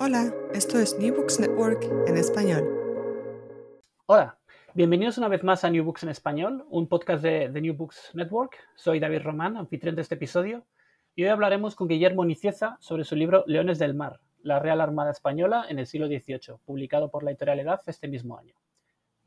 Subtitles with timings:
[0.00, 2.64] Hola, esto es New Books Network en español.
[4.06, 4.36] Hola,
[4.74, 8.10] bienvenidos una vez más a New Books en español, un podcast de, The New Books
[8.12, 8.56] Network.
[8.74, 10.66] Soy David Román, anfitrión de este episodio,
[11.14, 15.12] y hoy hablaremos con Guillermo Nicieza sobre su libro Leones del Mar, la Real Armada
[15.12, 18.54] Española en el siglo XVIII, publicado por la editorial Edad este mismo año.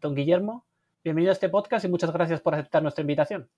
[0.02, 0.66] Don Guillermo,
[1.02, 3.50] bienvenido a este podcast y muchas gracias por aceptar nuestra invitación.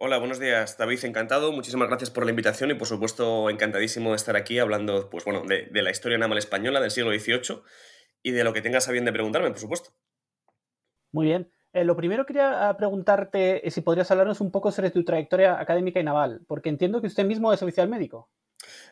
[0.00, 1.50] Hola, buenos días, David, encantado.
[1.50, 5.42] Muchísimas gracias por la invitación y, por supuesto, encantadísimo de estar aquí hablando pues, bueno,
[5.42, 7.62] de, la historia naval española del siglo XVIII
[8.22, 9.90] y de lo que tengas a bien de preguntarme, por supuesto.
[11.10, 11.50] Muy bien.
[11.72, 15.98] Eh, lo primero quería ah, preguntarte si podrías hablarnos un poco sobre tu trayectoria académica
[15.98, 18.30] y naval, porque entiendo que usted mismo es oficial médico.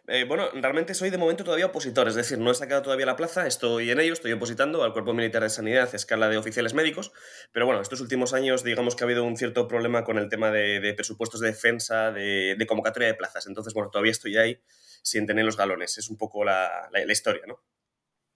[0.08, 3.16] Eh, bueno, realmente soy de momento todavía opositor, es decir, no he sacado todavía la
[3.16, 7.12] plaza, estoy en ello, estoy opositando al Cuerpo Militar de Sanidad escala de oficiales médicos,
[7.52, 10.50] pero bueno, estos últimos años digamos que ha habido un cierto problema con el tema
[10.50, 14.60] de, presupuestos de defensa, de, convocatoria de plazas, entonces bueno, todavía estoy ahí
[15.02, 17.60] sin tener los galones, es un poco la, la historia, ¿no?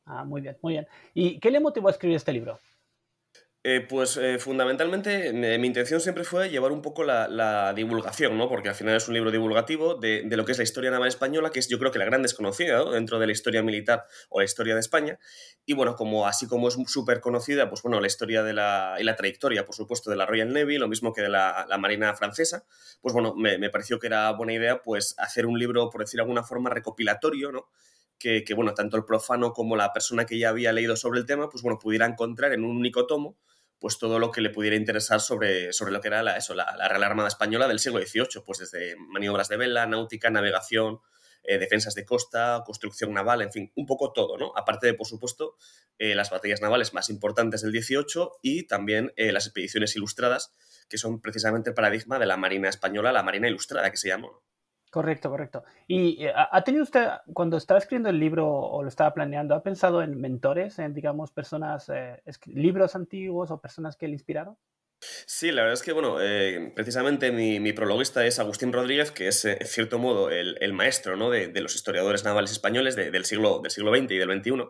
[0.07, 0.89] Ah, muy bien, muy bien.
[1.15, 2.61] ¿Y qué le motivó a escribir este libro?
[3.63, 8.49] Eh, pues eh, fundamentalmente mi intención siempre fue llevar un poco la, divulgación, ¿no?
[8.49, 11.51] porque al final es un libro divulgativo de, lo que es la historia naval española,
[11.51, 14.47] que es yo creo que la gran desconocida dentro de la historia militar o la
[14.47, 15.19] historia de España.
[15.67, 19.05] Y bueno, como así como es súper conocida, pues bueno, la historia de la, y
[19.05, 22.65] la trayectoria, por supuesto, de la Royal Navy, lo mismo que de la, Marina francesa,
[23.03, 26.17] pues bueno, me, me, pareció que era buena idea pues hacer un libro, por decir
[26.17, 27.69] de alguna forma, recopilatorio, ¿no?
[28.19, 31.27] Que, que, bueno, tanto el profano como la persona que ya había leído sobre el
[31.27, 33.37] tema, pues bueno, pudiera encontrar en un único tomo
[33.81, 36.77] pues todo lo que le pudiera interesar sobre, sobre lo que era la, eso, la,
[36.89, 41.01] Real Armada Española del siglo XVIII, pues desde maniobras de vela, náutica, navegación,
[41.43, 44.53] eh, defensas de costa, construcción naval, en fin, un poco todo, ¿no?
[44.55, 45.57] Aparte de, por supuesto,
[45.99, 50.55] eh, las batallas navales más importantes del XVIII y también eh, las expediciones ilustradas,
[50.91, 54.43] que son precisamente el paradigma de la Marina Española, la Marina Ilustrada, que se llamó.
[54.91, 55.63] Correcto, correcto.
[55.87, 59.63] ¿Y eh, ha tenido usted, cuando estaba escribiendo el libro o lo estaba planeando, ha
[59.63, 64.57] pensado en mentores, en, digamos, personas, eh, libros antiguos o personas que le inspiraron?
[64.99, 69.29] Sí, la verdad es que, bueno, eh, precisamente mi, mi, prologuista es Agustín Rodríguez, que
[69.29, 71.31] es, en cierto modo, el, maestro ¿no?
[71.31, 74.65] de, de, los historiadores navales españoles del, siglo, del siglo XX y del XXI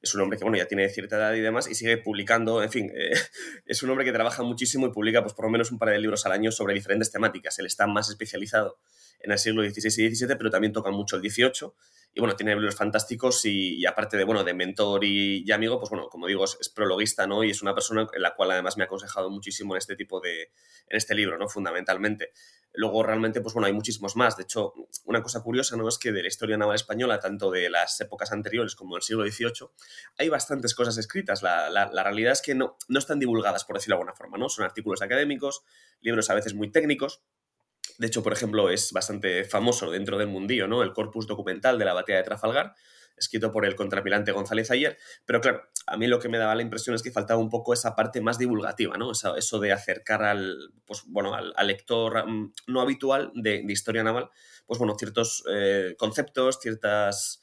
[0.00, 2.70] es un hombre que, bueno, ya tiene cierta edad y demás y sigue publicando, en
[2.70, 2.92] fin,
[3.66, 5.98] es un hombre que trabaja muchísimo y publica pues por lo menos un par de
[5.98, 7.58] libros al año sobre diferentes temáticas.
[7.58, 8.78] Él está más especializado
[9.20, 11.72] en el siglo XVI y XVII, pero también toca mucho el XVIII.
[12.14, 16.08] Y bueno, tiene libros fantásticos y, aparte de, bueno, de mentor y, amigo, pues bueno,
[16.08, 17.44] como digo, es, prologuista, ¿no?
[17.44, 20.20] Y es una persona en la cual además me ha aconsejado muchísimo en este tipo
[20.20, 21.48] de, en este libro, ¿no?
[21.48, 22.32] Fundamentalmente.
[22.72, 24.36] Luego realmente, pues bueno, hay muchísimos más.
[24.36, 24.72] De hecho,
[25.04, 25.86] una cosa curiosa, ¿no?
[25.86, 29.24] Es que de la historia naval española, tanto de las épocas anteriores como del siglo
[29.24, 29.68] XVIII,
[30.18, 31.42] hay bastantes cosas escritas.
[31.42, 34.48] La realidad es que no, no están divulgadas, por decirlo de alguna forma, ¿no?
[34.48, 35.62] Son artículos académicos,
[36.00, 37.22] libros a veces muy técnicos,
[37.98, 40.82] de hecho, por ejemplo, es bastante famoso dentro del mundillo, ¿no?
[40.82, 42.74] El corpus documental de la batalla de Trafalgar,
[43.16, 44.96] escrito por el contrapilante González Ayer.
[45.24, 47.72] Pero claro, a mí lo que me daba la impresión es que faltaba un poco
[47.72, 49.12] esa parte más divulgativa, ¿no?
[49.12, 54.30] Eso, de acercar al, pues, bueno, al, lector mm, no habitual de, historia naval,
[54.66, 57.42] pues bueno, ciertos eh, conceptos, ciertas...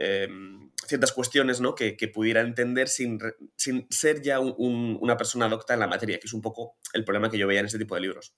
[0.00, 1.74] Em, ciertas cuestiones ¿no?
[1.74, 3.18] que, pudiera entender sin,
[3.56, 7.28] sin ser ya una persona docta en la materia, que es un poco el problema
[7.28, 8.32] que yo veía en este tipo de libros.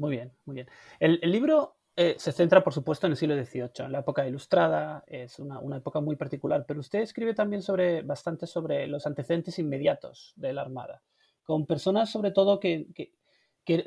[0.00, 0.66] Muy bien, muy bien.
[0.98, 5.04] El, libro eh, se centra, por supuesto, en el siglo XVIII, en la época ilustrada,
[5.06, 7.62] es una, época muy particular, pero usted escribe también
[8.06, 11.02] bastante sobre los antecedentes inmediatos de la Armada,
[11.42, 13.12] con personas sobre todo que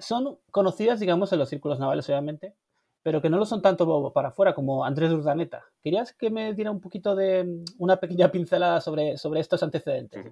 [0.01, 2.55] son conocidas, digamos, en los círculos navales, obviamente,
[3.01, 5.65] pero que no lo son tanto para afuera como Andrés Urdaneta.
[5.83, 10.25] ¿Querías que me diera un poquito de mm, una pequeña pincelada sobre, sobre estos antecedentes?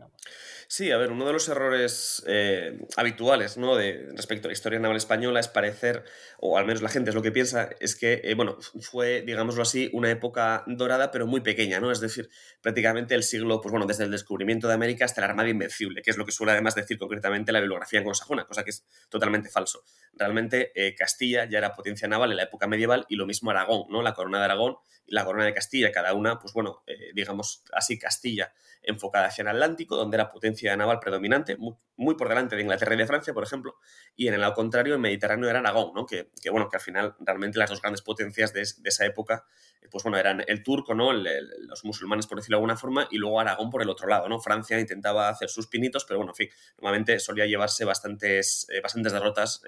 [0.69, 3.75] Sí, a ver, uno de los errores eh, habituales ¿no?
[3.75, 6.05] de, respecto a la historia naval española es parecer,
[6.39, 9.63] o al menos la gente es lo que piensa, es que, eh, bueno, fue, digámoslo
[9.63, 11.91] así, una época dorada, pero muy pequeña, ¿no?
[11.91, 12.29] Es decir,
[12.61, 16.11] prácticamente el siglo, pues bueno, desde el descubrimiento de América hasta la Armada Invencible, que
[16.11, 19.83] es lo que suele además decir concretamente la bibliografía anglosajona, cosa que es totalmente falso.
[20.13, 23.87] Realmente eh, Castilla ya era potencia naval en la época medieval y lo mismo Aragón,
[23.89, 24.01] ¿no?
[24.01, 27.63] La corona de Aragón y la corona de Castilla, cada una, pues bueno, eh, digamos
[27.73, 32.63] así, Castilla enfocada hacia el Atlántico, donde era potencia naval predominante, muy, por delante de
[32.63, 33.75] Inglaterra y de Francia, por ejemplo,
[34.15, 36.05] y en el lado contrario, el Mediterráneo era Aragón, ¿no?
[36.05, 39.45] Que, bueno, que al final realmente las dos grandes potencias de, esa época,
[39.81, 41.13] eh, pues bueno, eran el turco, ¿no?
[41.13, 44.39] los musulmanes, por decirlo de alguna forma, y luego Aragón por el otro lado, ¿no?
[44.39, 49.13] Francia intentaba hacer sus pinitos, pero bueno, en fin, normalmente solía llevarse bastantes, eh, bastantes
[49.13, 49.61] derrotas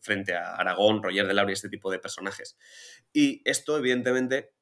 [0.00, 2.56] frente a Aragón, Roger de Laura y este tipo de personajes.
[3.12, 4.55] Y esto, evidentemente,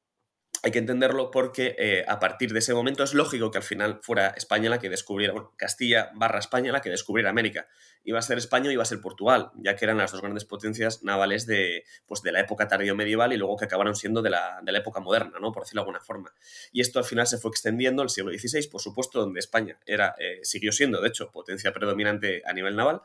[0.65, 3.99] hay que entenderlo porque eh, a partir de ese momento es lógico que al final
[4.01, 7.67] fuera España la que descubriera, bueno, Castilla barra España la que descubriera América.
[8.03, 10.43] Iba a ser España y iba a ser Portugal, ya que eran las dos grandes
[10.43, 14.31] potencias navales de, pues, de la época tardío medieval y luego que acabaron siendo de
[14.31, 15.51] la, de la, época moderna, ¿no?
[15.51, 16.33] por decirlo de alguna forma.
[16.71, 20.15] Y esto al final se fue extendiendo al siglo XVI, por supuesto, donde España era,
[20.17, 23.03] eh, siguió siendo, de hecho, potencia predominante a nivel naval,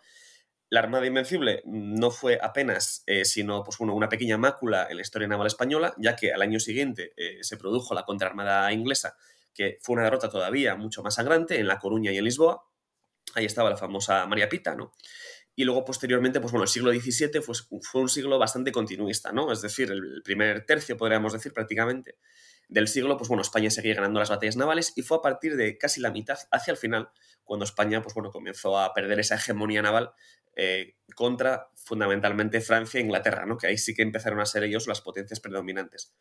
[0.70, 5.02] la Armada Invencible no fue apenas, eh, sino pues, bueno, una pequeña mácula en la
[5.02, 9.16] historia naval española, ya que al año siguiente eh, se produjo la contraarmada inglesa,
[9.52, 12.64] que fue una derrota todavía mucho más sangrante en La Coruña y en Lisboa.
[13.34, 14.92] Ahí estaba la famosa María Pita, ¿no?
[15.56, 19.50] Y luego, posteriormente, pues bueno, el siglo XVII fue, fue un siglo bastante continuista, ¿no?
[19.50, 22.16] Es decir, el primer tercio, podríamos decir, prácticamente,
[22.68, 25.76] del siglo, pues bueno, España seguía ganando las batallas navales y fue a partir de
[25.76, 27.10] casi la mitad, hacia el final,
[27.50, 30.12] cuando España, pues bueno, comenzó a perder esa hegemonía naval
[30.54, 33.58] eh, contra fundamentalmente Francia e Inglaterra, ¿no?
[33.58, 36.14] que ahí sí que empezaron a ser ellos las potencias predominantes.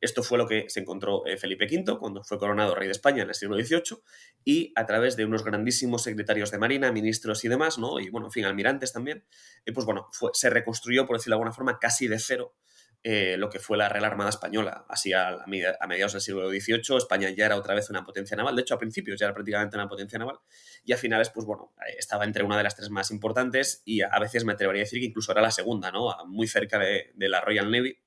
[0.00, 3.22] Esto fue lo que se encontró eh, Felipe V cuando fue coronado rey de España
[3.22, 4.02] en el siglo XVIII
[4.44, 8.00] y a través de unos grandísimos secretarios de Marina, ministros y demás, ¿no?
[8.00, 9.24] y bueno, en fin, almirantes también,
[9.72, 12.56] pues bueno, se reconstruyó, por decirlo de alguna forma, casi de cero
[13.04, 14.84] eh, lo que fue la Real Armada Española.
[14.88, 18.54] Así a, mediados del siglo XVIII, España ya era otra vez una potencia naval.
[18.54, 20.38] De hecho, a principios ya era prácticamente una potencia naval.
[20.84, 24.02] Y a finales, pues bueno, eh, estaba entre una de las tres más importantes y
[24.02, 26.14] a, veces me atrevería a decir que incluso era la segunda, ¿no?
[26.26, 27.98] Muy cerca de, la Royal Navy.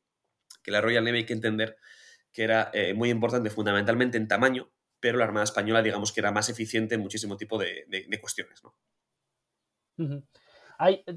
[0.63, 1.77] Que la Royal Navy hay que entender
[2.31, 4.71] que era eh, muy importante fundamentalmente en tamaño,
[5.01, 7.85] pero la Armada Española, digamos que era más eficiente en muchísimo tipo de,
[8.21, 8.75] cuestiones, ¿no?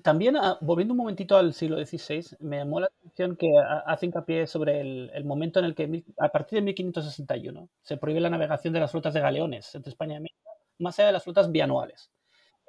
[0.03, 3.49] También, ah, volviendo un momentito al siglo XVI, me llamó la atención que
[3.87, 8.31] hace hincapié sobre el, momento en el que, a partir de 1561, se prohíbe la
[8.31, 11.51] navegación de las flotas de galeones entre España y América, más allá de las flotas
[11.51, 12.11] bianuales.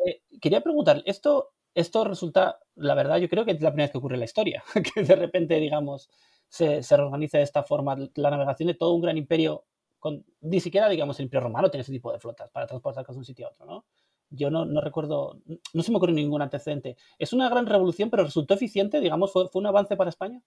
[0.06, 3.91] Eh, quería preguntar, ¿esto, esto resulta, la verdad, yo creo que es la primera vez
[3.91, 4.63] que ocurre en la historia,
[4.94, 6.09] que de repente, digamos,
[6.47, 9.65] se, se de esta forma la navegación de todo un gran imperio,
[10.00, 13.15] con, ni siquiera, digamos, el imperio romano tiene ese tipo de flotas para transportar cosas
[13.15, 13.86] de un sitio a otro, ¿no?
[14.29, 15.41] Yo no, no, recuerdo,
[15.73, 16.97] no se me ocurre ningún antecedente.
[17.17, 18.99] ¿Es una gran revolución, pero resultó eficiente?
[18.99, 20.41] Digamos, ¿fue, fue un avance para España?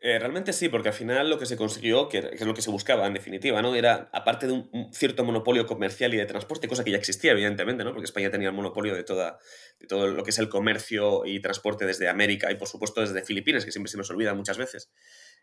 [0.00, 2.70] Eh, realmente sí, porque al final lo que se consiguió, que, es lo que se
[2.70, 3.74] buscaba en definitiva, ¿no?
[3.74, 7.84] Era, aparte de un, cierto monopolio comercial y de transporte, cosa que ya existía, evidentemente,
[7.84, 7.92] ¿no?
[7.92, 9.38] Porque España tenía el monopolio de, toda,
[9.80, 13.24] de todo lo que es el comercio y transporte desde América y, por supuesto, desde
[13.24, 14.90] Filipinas, que siempre se nos olvida muchas veces,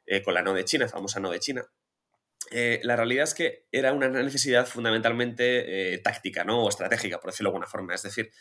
[0.06, 1.66] eh, con la no de China, famosa no de China.
[2.52, 6.64] Eh, la realidad es que era una necesidad fundamentalmente eh, táctica, ¿no?
[6.64, 7.94] O estratégica, por decirlo de alguna forma.
[7.96, 8.32] Es decir,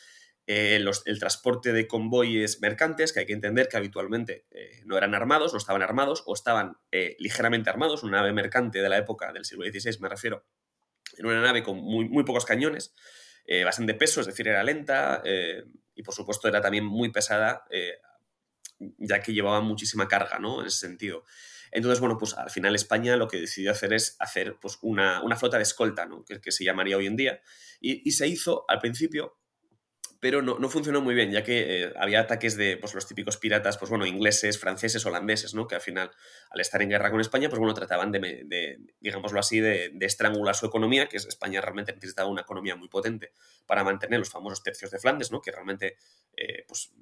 [0.46, 4.46] eh, el transporte de convoyes mercantes, que hay que entender que habitualmente
[4.84, 6.76] no eran armados, no estaban armados, o estaban
[7.18, 10.44] ligeramente armados, una nave mercante de la época del siglo XVI, me refiero,
[11.16, 12.94] en una nave con muy, muy pocos cañones,
[13.64, 15.22] bastante peso, es decir, era lenta,
[15.94, 17.64] y por supuesto era también muy pesada,
[18.98, 20.60] ya que llevaba muchísima carga, ¿no?
[20.60, 21.24] En ese sentido.
[21.74, 25.56] Entonces, bueno, pues al final España lo que decidió hacer es hacer pues, una, flota
[25.56, 26.24] de escolta, ¿no?
[26.24, 27.40] que, se llamaría hoy en día.
[27.80, 29.40] Y, se hizo al principio,
[30.20, 33.76] pero no, funcionó muy bien, ya que eh, había ataques de pues, los típicos piratas,
[33.76, 35.66] pues bueno, ingleses, franceses, holandeses, ¿no?
[35.66, 36.12] Que al final,
[36.50, 40.66] al estar en guerra con España, pues bueno, trataban de, digámoslo así, de, estrangular su
[40.66, 43.32] economía, que es, España realmente necesitaba una economía muy potente
[43.66, 45.42] para mantener los famosos tercios de Flandes, ¿no?
[45.42, 45.96] Que realmente,
[46.36, 46.92] eh, pues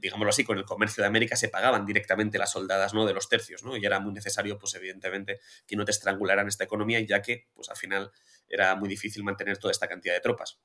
[0.00, 3.06] digámoslo así, con el comercio de América se pagaban directamente las soldadas ¿no?
[3.06, 3.76] de los tercios, ¿no?
[3.76, 7.68] Y era muy necesario, pues evidentemente, que no te estrangularan esta economía, ya que, pues
[7.70, 8.10] al final,
[8.48, 10.60] era muy difícil mantener toda esta cantidad de tropas.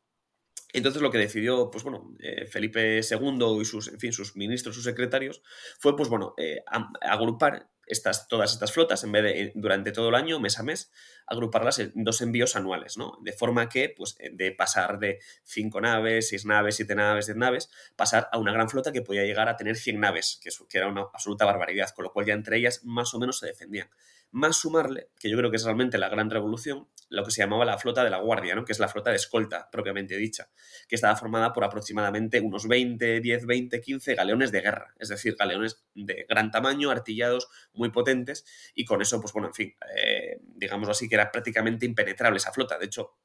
[0.74, 4.76] Entonces lo que decidió, pues bueno, eh, Felipe II y sus, en fin, sus ministros,
[4.76, 5.42] sus secretarios,
[5.80, 6.64] fue, pues bueno, eh,
[7.02, 10.64] agrupar estas, todas estas flotas, en vez de eh, durante todo el año, mes a
[10.64, 10.92] mes,
[11.28, 13.18] agruparlas en dos envíos anuales, ¿no?
[13.22, 17.70] De forma que, pues, de pasar de cinco naves, seis naves, siete naves, diez naves,
[17.96, 20.88] pasar a una gran flota que podía llegar a tener 100 naves, que, que era
[20.88, 23.90] una absoluta barbaridad, con lo cual ya entre ellas más o menos se defendían
[24.36, 27.64] más sumarle, que yo creo que es realmente la gran revolución, lo que se llamaba
[27.64, 28.66] la flota de la Guardia, ¿no?
[28.66, 30.50] que es la flota de escolta propiamente dicha,
[30.90, 35.38] que estaba formada por aproximadamente unos 20, 10, 20, 15 galeones de guerra, es decir,
[35.40, 40.42] galeones de gran tamaño, artillados, muy potentes, y con eso, pues bueno, en fin, eh,
[40.42, 42.78] digámoslo así, que era prácticamente impenetrable esa flota.
[42.78, 43.16] De hecho,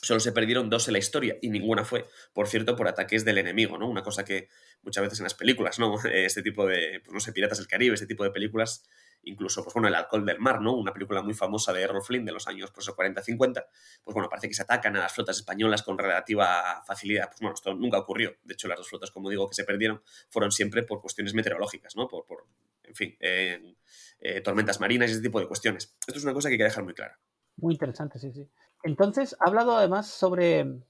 [0.00, 3.38] solo se perdieron dos en la historia y ninguna fue, por cierto, por ataques del
[3.38, 3.88] enemigo, ¿no?
[3.88, 4.48] Una cosa que
[4.82, 5.96] muchas veces en las películas, ¿no?
[6.12, 8.84] Este tipo de, pues no sé, Piratas del Caribe, este tipo de películas
[9.24, 10.74] incluso, pues bueno, El alcohol del mar, ¿no?
[10.74, 13.64] Una película muy famosa de Errol Flynn de los años pues, 40-50,
[14.02, 17.28] pues bueno, parece que se atacan a las flotas españolas con relativa facilidad.
[17.28, 18.36] Pues bueno, esto nunca ocurrió.
[18.42, 21.96] De hecho, las dos flotas, como digo, que se perdieron fueron siempre por cuestiones meteorológicas,
[21.96, 22.08] ¿no?
[22.08, 22.46] Por, por
[22.84, 25.96] en fin, eh, tormentas marinas y ese tipo de cuestiones.
[26.06, 27.18] Esto es una cosa que hay que dejar muy clara.
[27.56, 28.48] Muy interesante, sí, sí.
[28.82, 30.80] Entonces, ha hablado además sobre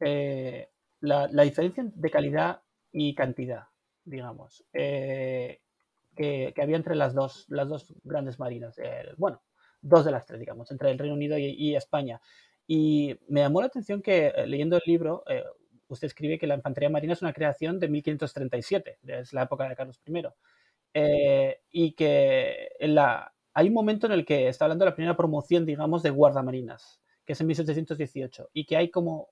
[0.00, 0.68] eh,
[1.00, 2.62] la, diferencia de calidad
[2.92, 3.66] y cantidad,
[4.04, 4.64] digamos.
[4.72, 5.60] Eh,
[6.16, 8.76] que, había entre las dos, las dos grandes marinas.
[9.16, 9.42] bueno,
[9.82, 12.20] dos de las tres, digamos, entre el Reino Unido y, España.
[12.66, 15.44] Y me llamó la atención que eh, leyendo el libro, eh,
[15.88, 19.76] usted escribe que la infantería marina es una creación de 1537, es la época de
[19.76, 20.22] Carlos I,
[20.94, 25.16] eh, y que la, hay un momento en el que está hablando de la primera
[25.16, 29.30] promoción, digamos, de guardamarinas, que es en 1718, y que hay como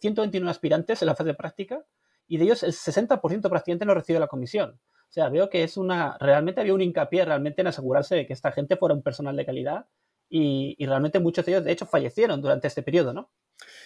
[0.00, 1.84] 121 aspirantes en la fase práctica,
[2.26, 4.80] y de ellos el 60% prácticamente no recibe la comisión.
[5.10, 8.32] O sea, veo que es una, realmente había un hincapié realmente en asegurarse de que
[8.32, 9.86] esta gente fuera un personal de calidad
[10.28, 13.32] y, y realmente muchos de ellos, de hecho, fallecieron durante este periodo, ¿no?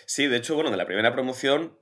[0.04, 1.78] Sí, de hecho, bueno, de la primera promoción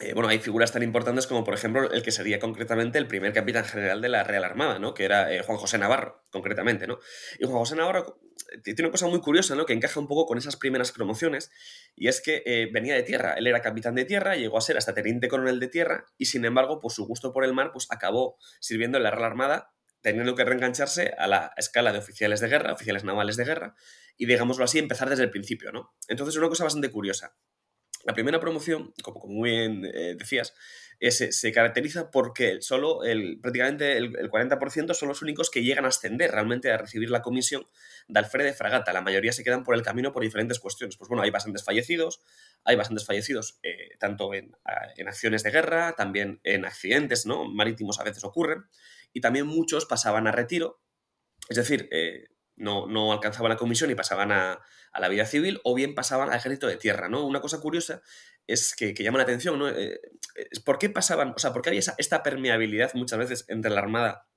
[0.00, 3.32] eh, bueno, hay figuras tan importantes como, por ejemplo, el que sería concretamente el primer
[3.32, 4.92] capitán general de la Real Armada, ¿no?
[4.92, 6.98] Que era eh, Juan José Navarro, concretamente, ¿no?
[7.38, 8.18] Y Juan José Navarro
[8.52, 9.66] eh, tiene una cosa muy curiosa, ¿no?
[9.66, 11.52] Que encaja un poco con esas primeras promociones,
[11.94, 13.34] y es que venía de tierra.
[13.34, 16.44] Él era capitán de tierra, llegó a ser hasta teniente coronel de tierra, y sin
[16.44, 20.34] embargo, pues su gusto por el mar, pues acabó sirviendo en la Real Armada, teniendo
[20.34, 23.76] que reengancharse a la escala de oficiales de guerra, oficiales navales de guerra,
[24.16, 25.94] y digámoslo así, empezar desde el principio, ¿no?
[26.08, 27.36] Entonces, una cosa bastante curiosa.
[28.04, 30.54] La primera promoción, como, muy bien eh, decías,
[31.00, 35.88] eh, se, caracteriza porque solo el, prácticamente el, 40% son los únicos que llegan a
[35.88, 37.66] ascender realmente a recibir la comisión
[38.08, 38.92] de alférez de fragata.
[38.92, 40.96] La mayoría se quedan por el camino por diferentes cuestiones.
[40.96, 42.20] Pues bueno, hay bastantes fallecidos,
[42.64, 44.56] hay bastantes fallecidos eh, tanto en,
[44.96, 47.44] en, acciones de guerra, también en accidentes ¿no?
[47.44, 48.64] marítimos a veces ocurren,
[49.12, 50.80] y también muchos pasaban a retiro,
[51.48, 51.88] es decir,
[52.56, 54.60] no, no alcanzaban la comisión y pasaban a,
[54.92, 57.26] a la vida civil o bien pasaban al ejército de tierra, ¿no?
[57.26, 58.02] Una cosa curiosa
[58.46, 59.68] es que, llama la atención, ¿no?
[59.68, 60.00] Eh,
[60.50, 63.80] es ¿Por qué pasaban, o sea, por qué había esta permeabilidad muchas veces entre la
[63.80, 64.28] Armada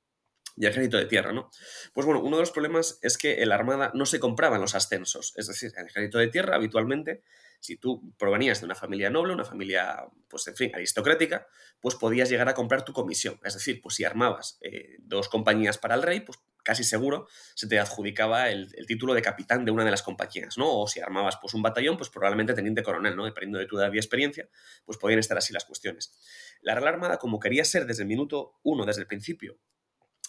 [0.56, 1.52] y el ejército de tierra, ¿no?
[1.94, 4.74] Pues bueno, uno de los problemas es que en la Armada no se compraban los
[4.74, 7.24] ascensos, es decir, el ejército de tierra habitualmente
[7.60, 11.48] si tú provenías de una familia noble, una familia, pues en fin, aristocrática,
[11.80, 13.40] pues podías llegar a comprar tu comisión.
[13.44, 17.66] Es decir, pues si armabas eh, dos compañías para el rey, pues casi seguro se
[17.66, 20.82] te adjudicaba el, título de capitán de una de las compañías, ¿no?
[20.82, 23.24] O si armabas pues un batallón, pues probablemente teniente coronel, ¿no?
[23.24, 24.50] Dependiendo de tu edad y experiencia,
[24.84, 26.14] pues podían estar así las cuestiones.
[26.60, 29.58] La Real Armada, como quería ser desde el minuto uno, desde el principio,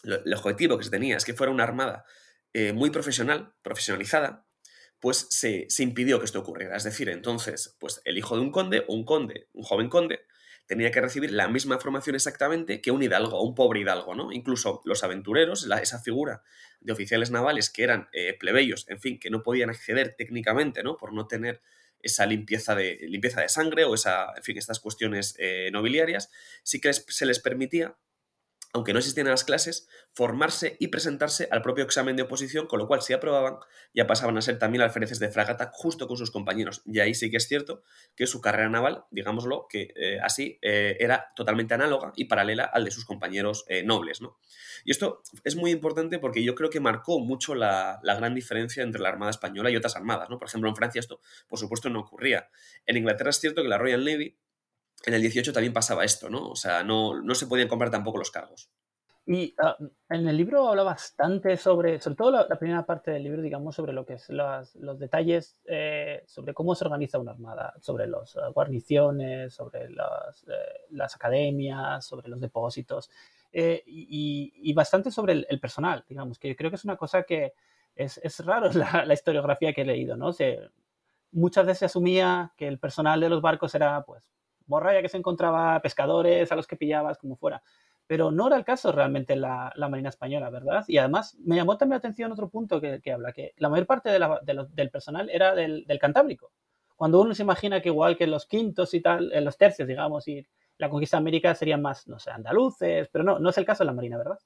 [0.05, 2.05] el objetivo que se tenía es que fuera una armada
[2.53, 4.47] eh, muy profesional, profesionalizada,
[5.01, 6.77] pues se, impidió que esto ocurriera.
[6.77, 10.21] Es decir, entonces, pues el hijo de un conde o un conde, un joven conde,
[10.69, 14.31] tenía que recibir la misma formación exactamente que un hidalgo, un pobre hidalgo, ¿no?
[14.31, 16.43] Incluso los aventureros, esa figura
[16.81, 20.97] de oficiales navales que eran eh, plebeyos, en fin, que no podían acceder técnicamente, ¿no?
[20.99, 21.63] Por no tener
[22.01, 26.31] esa limpieza de, limpieza de sangre o esa, en fin, estas cuestiones eh, nobiliarias,
[26.63, 27.97] sí que se les permitía
[28.73, 32.87] aunque no existían las clases, formarse y presentarse al propio examen de oposición, con lo
[32.87, 33.59] cual si aprobaban
[33.95, 36.83] ya pasaban a ser también alféreces de fragata justo con sus compañeros.
[36.85, 37.83] Y ahí sí que es cierto
[38.15, 42.85] que su carrera naval, digámoslo, que eh, así eh, era totalmente análoga y paralela al
[42.85, 44.21] de sus compañeros eh, nobles.
[44.21, 44.39] ¿no?
[44.85, 48.83] Y esto es muy importante porque yo creo que marcó mucho la, la, gran diferencia
[48.83, 50.29] entre la Armada Española y otras armadas.
[50.29, 50.39] ¿no?
[50.39, 52.51] Por ejemplo, en Francia esto, por supuesto, no ocurría.
[52.85, 54.37] En Inglaterra es cierto que la Royal Navy
[55.05, 56.49] en el 18 también pasaba esto, ¿no?
[56.49, 58.71] O sea, no, no se podían comprar tampoco los cargos.
[59.31, 59.77] Y ah,
[60.09, 63.93] en el libro habla bastante sobre, sobre todo la, primera parte del libro, digamos, sobre
[63.93, 68.49] lo que es los detalles, eh, sobre cómo se organiza una armada, sobre las ah,
[68.55, 73.11] guarniciones, sobre las, eh, las, academias, sobre los depósitos,
[73.53, 77.53] eh, y, y, bastante sobre el, personal, digamos, que creo que es una cosa que
[77.95, 80.33] es, es raro la, la, historiografía que he leído, ¿no?
[80.33, 80.71] Se,
[81.33, 84.25] muchas veces se asumía que el personal de los barcos era, pues,
[84.69, 87.63] morralla que se encontraba, pescadores a los que pillabas, como fuera.
[88.07, 90.85] Pero no era el caso realmente en la, Marina Española, ¿verdad?
[90.87, 94.11] Y además me llamó también la atención otro punto que, habla, que la mayor parte
[94.11, 96.53] del personal era del, Cantábrico.
[96.97, 100.27] Cuando uno se imagina que igual que los quintos y tal, en los tercios, digamos,
[100.29, 100.47] y
[100.79, 103.83] la conquista de América serían más, no sé, andaluces, pero no, no es el caso
[103.83, 104.39] en la Marina, ¿verdad?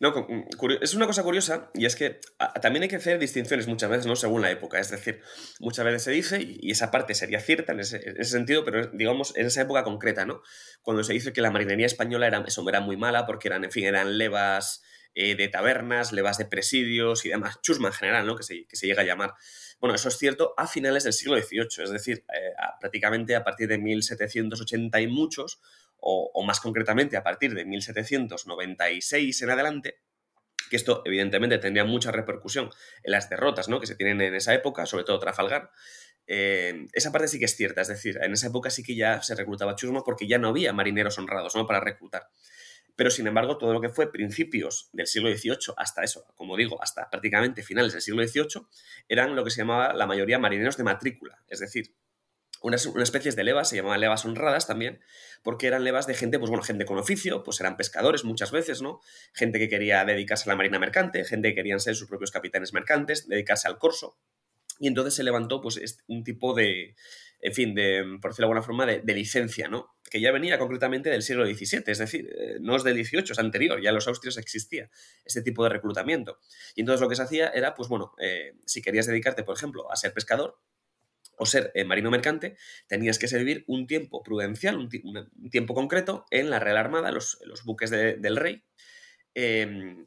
[0.00, 0.48] No, mm,
[0.80, 2.20] es una cosa curiosa y es que
[2.60, 4.16] también hay que hacer distinciones muchas veces, ¿no?
[4.16, 4.78] Según la época.
[4.78, 5.20] Es decir,
[5.60, 9.46] muchas veces se dice, y esa parte sería cierta en ese, sentido, pero digamos en
[9.46, 10.42] esa época concreta, ¿no?
[10.82, 13.70] Cuando se dice que la marinería española era, eso, era muy mala porque eran, en
[13.70, 14.82] fin, eran levas
[15.14, 18.36] eh, de tabernas, levas de presidios y demás, chusma en general, ¿no?
[18.36, 19.34] Que se, que se llega a llamar.
[19.80, 23.68] Bueno, eso es cierto a finales del siglo XVIII, es decir, eh, prácticamente a partir
[23.68, 25.60] de 1780 y muchos,
[26.06, 30.00] o, más concretamente a partir de 1796 en adelante,
[30.68, 32.68] que esto evidentemente tendría mucha repercusión
[33.02, 33.80] en las derrotas ¿no?
[33.80, 35.70] que se tienen en esa época, sobre todo Trafalgar,
[36.26, 39.22] eh, esa parte sí que es cierta, es decir, en esa época sí que ya
[39.22, 41.66] se reclutaba chusma porque ya no había marineros honrados ¿no?
[41.66, 42.28] para reclutar.
[42.96, 46.80] Pero sin embargo, todo lo que fue principios del siglo XVIII hasta eso, como digo,
[46.82, 48.66] hasta prácticamente finales del siglo XVIII,
[49.08, 51.94] eran lo que se llamaba la mayoría marineros de matrícula, es decir,
[52.64, 55.00] unas, especies de levas, se llamaban levas honradas también,
[55.42, 58.80] porque eran levas de gente, pues bueno, gente con oficio, pues eran pescadores muchas veces,
[58.80, 59.00] ¿no?
[59.34, 62.72] Gente que quería dedicarse a la marina mercante, gente que querían ser sus propios capitanes
[62.72, 64.16] mercantes, dedicarse al corso.
[64.78, 66.96] Y entonces se levantó, pues, un tipo de,
[67.40, 69.94] en fin, de, por decirlo de alguna forma, de, licencia, ¿no?
[70.10, 73.38] Que ya venía concretamente del siglo XVII, es decir, eh, no es del XVIII, es
[73.38, 74.88] anterior, ya en los austrios existía
[75.26, 76.38] este tipo de reclutamiento.
[76.74, 79.92] Y entonces lo que se hacía era, pues bueno, eh, si querías dedicarte, por ejemplo,
[79.92, 80.58] a ser pescador,
[81.38, 84.88] o ser eh, marino mercante, tenías que servir un tiempo prudencial, un,
[85.50, 88.64] tiempo concreto en la Real Armada, los, buques del rey.
[89.34, 90.06] Em,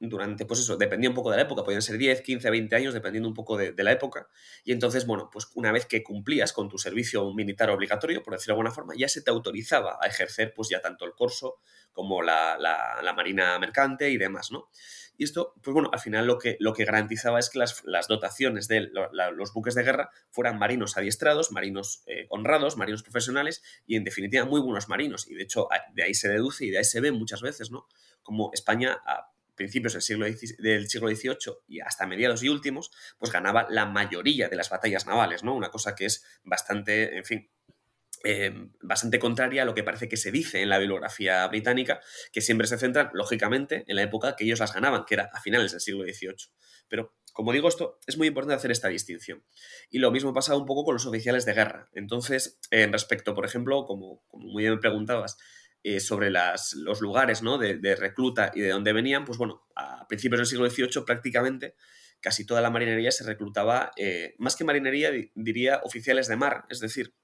[0.00, 2.94] durante, pues eso, dependía un poco de la época, podían ser 10, 15, 20 años,
[2.94, 4.28] dependiendo un poco de, la época.
[4.64, 8.54] Y entonces, bueno, pues una vez que cumplías con tu servicio militar obligatorio, por decirlo
[8.54, 11.60] de alguna forma, ya se te autorizaba a ejercer, pues ya tanto el corso
[11.92, 14.68] como la, la marina mercante y demás, ¿no?
[15.18, 18.68] Y esto, pues bueno, al final lo que, lo que garantizaba es que las, dotaciones
[18.68, 18.88] de
[19.34, 24.44] los buques de guerra fueran marinos adiestrados, marinos eh, honrados, marinos profesionales y en definitiva
[24.44, 25.28] muy buenos marinos.
[25.28, 27.88] Y de hecho de ahí se deduce y de ahí se ve muchas veces, ¿no?
[28.22, 30.26] Como España a principios del siglo,
[30.58, 35.06] del siglo XVIII y hasta mediados y últimos, pues ganaba la mayoría de las batallas
[35.06, 35.54] navales, ¿no?
[35.54, 37.50] Una cosa que es bastante, en fin,
[38.24, 42.00] Em, bastante contraria a lo que parece que se dice en la bibliografía británica,
[42.32, 45.40] que siempre se centran, lógicamente, en la época que ellos las ganaban, que era a
[45.40, 46.50] finales del siglo XVIII.
[46.88, 49.44] Pero, como digo, esto es muy importante hacer esta distinción.
[49.88, 51.88] Y lo mismo pasa un poco con los oficiales de guerra.
[51.92, 55.38] Entonces, en respecto, por ejemplo, como, muy bien me preguntabas,
[55.82, 57.58] eh, sobre los lugares ¿no?
[57.58, 61.74] de, recluta y de dónde venían, pues bueno, a principios del siglo XVIII prácticamente
[62.20, 66.80] casi toda la marinería se reclutaba, eh, más que marinería, diría oficiales de mar, es
[66.80, 67.14] decir,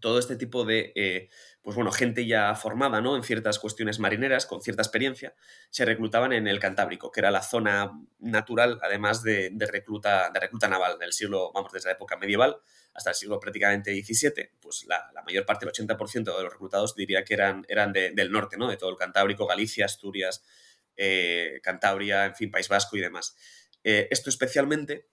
[0.00, 1.28] todo este tipo de, eh,
[1.60, 3.14] pues bueno, gente ya formada, ¿no?
[3.14, 5.34] En ciertas cuestiones marineras, con cierta experiencia,
[5.70, 10.68] se reclutaban en el Cantábrico, que era la zona natural, además de, recluta, de recluta
[10.68, 12.56] naval del siglo, vamos, desde la época medieval
[12.94, 17.24] hasta el siglo prácticamente XVII, pues la, mayor parte, el 80% de los reclutados diría
[17.24, 18.68] que eran, eran del norte, ¿no?
[18.68, 20.42] De todo el Cantábrico, Galicia, Asturias,
[20.96, 23.36] eh, Cantabria, en fin, País Vasco y demás.
[23.84, 25.08] Eh, esto especialmente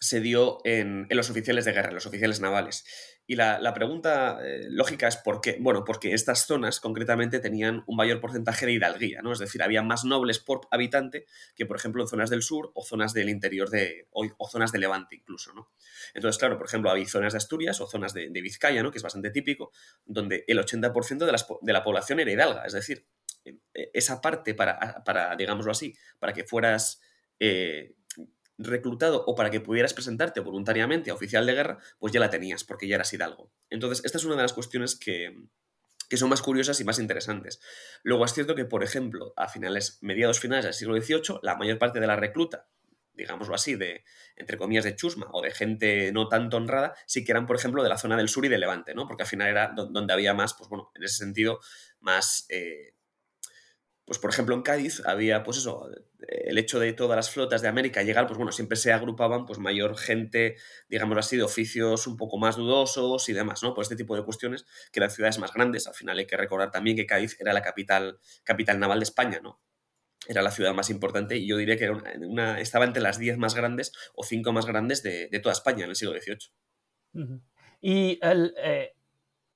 [0.00, 2.84] se dio en, en, los oficiales de guerra, en los oficiales navales.
[3.26, 5.56] Y la, pregunta eh, lógica es por qué.
[5.58, 9.32] Bueno, porque estas zonas concretamente tenían un mayor porcentaje de hidalguía, ¿no?
[9.32, 11.24] Es decir, había más nobles por habitante
[11.56, 14.08] que, por ejemplo, en zonas del sur o zonas del interior de.
[14.10, 15.70] o, zonas de Levante incluso, ¿no?
[16.12, 18.90] Entonces, claro, por ejemplo, hay zonas de Asturias o zonas de, Vizcaya, ¿no?
[18.90, 19.72] Que es bastante típico,
[20.04, 22.66] donde el 80% de, de la población era hidalga.
[22.66, 23.06] Es decir,
[23.44, 27.00] e, esa parte para, para digámoslo así, para que fueras.
[27.40, 27.94] Eh,
[28.58, 32.64] reclutado o para que pudieras presentarte voluntariamente a oficial de guerra, pues ya la tenías,
[32.64, 33.50] porque ya eras hidalgo.
[33.70, 35.36] Entonces, esta es una de las cuestiones que,
[36.16, 37.60] son más curiosas y más interesantes.
[38.04, 41.78] Luego es cierto que, por ejemplo, a finales, mediados finales del siglo XVIII, la mayor
[41.78, 42.68] parte de la recluta,
[43.14, 44.04] digámoslo así, de,
[44.36, 47.82] entre comillas, de chusma o de gente no tanto honrada, sí que eran, por ejemplo,
[47.82, 49.08] de la zona del sur y de Levante, ¿no?
[49.08, 51.58] Porque al final era donde había más, pues bueno, en ese sentido,
[52.00, 52.46] más...
[52.48, 52.93] Eh,
[54.04, 55.88] pues por ejemplo en Cádiz había, pues eso,
[56.28, 59.58] el hecho de todas las flotas de América llegar, pues bueno, siempre se agrupaban pues
[59.58, 60.56] mayor gente,
[60.88, 63.72] digamos así, de oficios un poco más dudosos y demás, ¿no?
[63.74, 65.86] Por este tipo de cuestiones que eran ciudades más grandes.
[65.86, 69.40] Al final hay que recordar también que Cádiz era la capital, capital naval de España,
[69.42, 69.60] ¿no?
[70.26, 73.38] Era la ciudad más importante y yo diría que era una, estaba entre las 10
[73.38, 77.40] más grandes o 5 más grandes de, toda España en el siglo XVIII.
[77.80, 78.94] Y el, eh,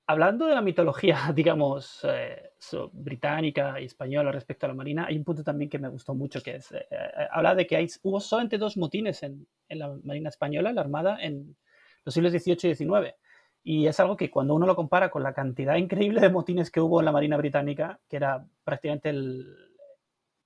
[0.05, 2.48] hablando de la mitología, digamos, eh,
[2.91, 6.41] británica y española respecto a la marina, hay un punto también que me gustó mucho,
[6.41, 10.29] que es, eh, eh, habla de que hay, hubo solamente dos motines en, la marina
[10.29, 11.55] española, en la armada, en
[12.03, 13.15] los siglos XVIII y XIX.
[13.63, 16.81] Y es algo que cuando uno lo compara con la cantidad increíble de motines que
[16.81, 19.45] hubo en la marina británica, que era prácticamente el...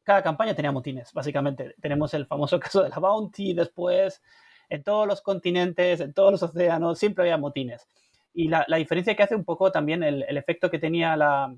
[0.03, 1.75] Cada campaña tenía motines, básicamente.
[1.79, 4.21] Tenemos el famoso caso de la Bounty, después,
[4.69, 7.87] en todos los continentes, en todos los océanos, siempre había motines.
[8.33, 11.55] Y la, diferencia que hace un poco también el, efecto que tenía la,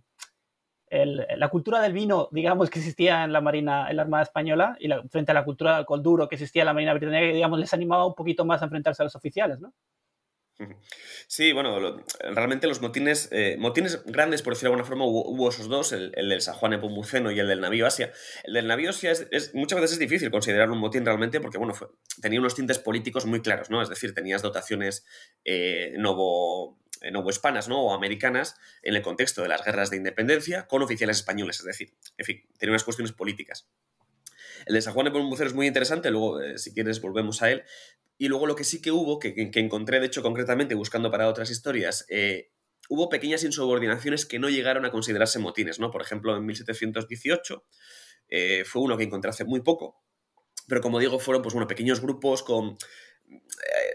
[1.03, 4.89] la cultura del vino, digamos, que existía en la Marina, en la Armada Española, y
[5.09, 7.73] frente a la cultura del alcohol duro que existía en la Marina Británica, digamos, les
[7.73, 9.73] animaba un poquito más a enfrentarse a los oficiales, ¿no?
[11.27, 15.67] Sí, bueno, realmente los motines, eh, motines grandes, por decirlo de alguna forma, hubo, esos
[15.67, 18.11] dos, el, del San Juan Epomuceno y el del navío Asia.
[18.43, 21.73] El del navío Asia es, muchas veces es difícil considerar un motín realmente porque, bueno,
[22.21, 23.81] tenía unos tintes políticos muy claros, ¿no?
[23.81, 25.05] Es decir, tenías dotaciones
[25.43, 27.81] eh, novo, eh, hispanas ¿no?
[27.81, 31.93] O americanas en el contexto de las guerras de independencia con oficiales españoles, es decir,
[32.17, 33.67] en fin, tenía unas cuestiones políticas.
[34.65, 37.63] El de San Juan Epomuceno es muy interesante, luego, si quieres, volvemos a él,
[38.17, 41.51] y luego lo que sí que hubo, que, encontré de hecho concretamente buscando para otras
[41.51, 42.51] historias, eh,
[42.87, 45.91] hubo pequeñas insubordinaciones que no llegaron a considerarse motines, ¿no?
[45.91, 47.65] Por ejemplo, en 1718
[48.29, 50.01] eh, fue uno que encontré hace muy poco,
[50.67, 52.77] pero como digo, fueron pues, bueno, pequeños grupos con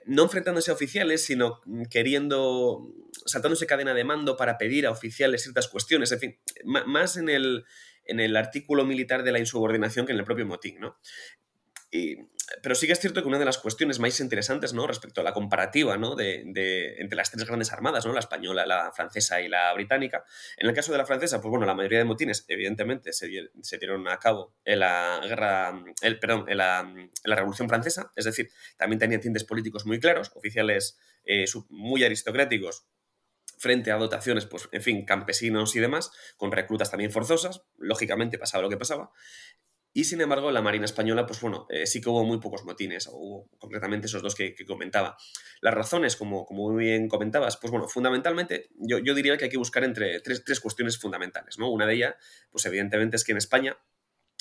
[0.07, 2.93] no enfrentándose a oficiales, sino queriendo,
[3.27, 7.65] saltándose cadena de mando para pedir a oficiales ciertas cuestiones, en fin, más en el,
[8.05, 10.99] en el artículo militar de la insubordinación que en el propio motín, ¿no?
[12.63, 14.87] Pero sí que es cierto que una de las cuestiones más interesantes ¿no?
[14.87, 16.15] respecto a la comparativa ¿no?
[16.15, 16.41] de,
[16.99, 18.13] entre las tres grandes armadas, ¿no?
[18.13, 20.25] la española, la francesa y la británica,
[20.57, 23.29] en el caso de la francesa, pues bueno, la mayoría de motines evidentemente se,
[23.79, 26.93] dieron a cabo en la guerra, el, perdón, en la,
[27.25, 32.85] Revolución Francesa, es decir, también tenían tintes políticos muy claros, oficiales eh, muy aristocráticos
[33.61, 38.63] frente a dotaciones, pues, en fin, campesinos y demás, con reclutas también forzosas, lógicamente pasaba
[38.63, 39.13] lo que pasaba,
[39.93, 43.09] y sin embargo, la Marina Española, pues bueno, eh, sí que hubo muy pocos motines,
[43.09, 45.17] hubo concretamente esos dos que, comentaba.
[45.61, 49.51] Las razones, como, como, muy bien comentabas, pues bueno, fundamentalmente yo, yo diría que hay
[49.51, 51.71] que buscar entre tres, tres, cuestiones fundamentales, ¿no?
[51.71, 52.15] Una de ellas,
[52.53, 53.79] pues evidentemente es que en España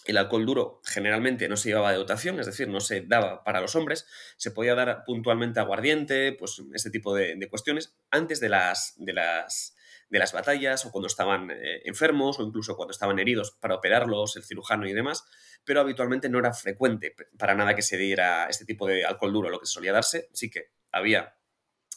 [0.06, 3.60] el alcohol duro generalmente no se llevaba de dotación, es decir, no se daba para
[3.60, 4.06] los hombres,
[4.38, 9.14] se podía dar puntualmente aguardiente, pues este tipo de, de cuestiones, antes de las, de
[9.14, 9.76] las
[10.10, 14.36] de las batallas o cuando estaban eh, enfermos o incluso cuando estaban heridos para operarlos,
[14.36, 15.26] el cirujano y demás,
[15.64, 19.50] pero habitualmente no era frecuente para nada que se diera este tipo de alcohol duro,
[19.50, 21.36] lo que solía darse, sí que había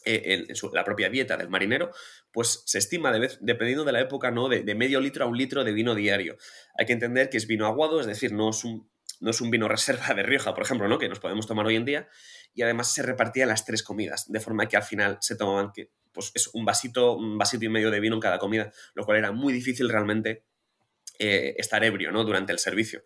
[0.05, 1.93] eh, en, la propia dieta del marinero,
[2.33, 4.49] pues se estima, de dependiendo de la época, ¿no?
[4.49, 6.37] De, medio litro a un litro de vino diario.
[6.77, 9.51] Hay que entender que es vino aguado, es decir, no es un, no es un
[9.51, 10.99] vino reserva de Rioja, por ejemplo, ¿no?
[10.99, 12.09] que nos podemos tomar hoy en día,
[12.53, 15.73] y además se repartía en las tres comidas, de forma que al final se tomaban
[15.73, 19.05] que pues es un vasito, un vasito y medio de vino en cada comida, lo
[19.05, 20.45] cual era muy difícil realmente
[21.19, 22.25] eh, estar ebrio ¿no?
[22.25, 23.03] durante el servicio.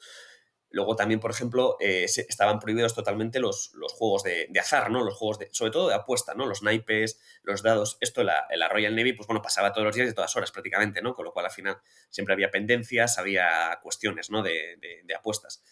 [0.71, 5.05] Luego también, por ejemplo, eh, estaban prohibidos totalmente los, los juegos de, azar, ¿no?
[5.05, 6.45] Los juegos de, sobre todo de apuesta, ¿no?
[6.45, 7.97] Los naipes, los dados.
[8.01, 11.01] Esto en la, Royal Navy, pues bueno, pasaba todos los días y todas horas prácticamente,
[11.03, 11.15] ¿no?
[11.15, 11.79] Con lo cual al final
[12.11, 14.43] siempre había pendencias, había cuestiones, ¿no?
[14.43, 14.79] De,
[15.17, 15.63] apuestas.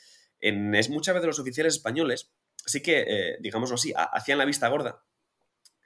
[0.41, 2.33] En, es muchas veces los oficiales españoles
[2.65, 5.05] sí que, eh, digámoslo así, hacían la vista gorda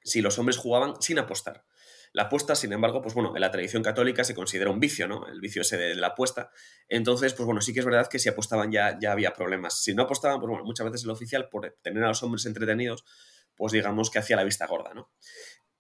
[0.09, 1.65] si los hombres jugaban sin apostar.
[2.13, 5.27] La apuesta, sin embargo, pues bueno, en la tradición católica se considera un vicio, ¿no?
[5.29, 6.51] El vicio ese de la apuesta.
[6.89, 9.83] Entonces, pues bueno, sí que es verdad que si apostaban ya, ya había problemas.
[9.83, 13.05] Si no apostaban, pues bueno, muchas veces el oficial, por tener a los hombres entretenidos,
[13.55, 15.11] pues digamos que hacía la vista gorda, ¿no?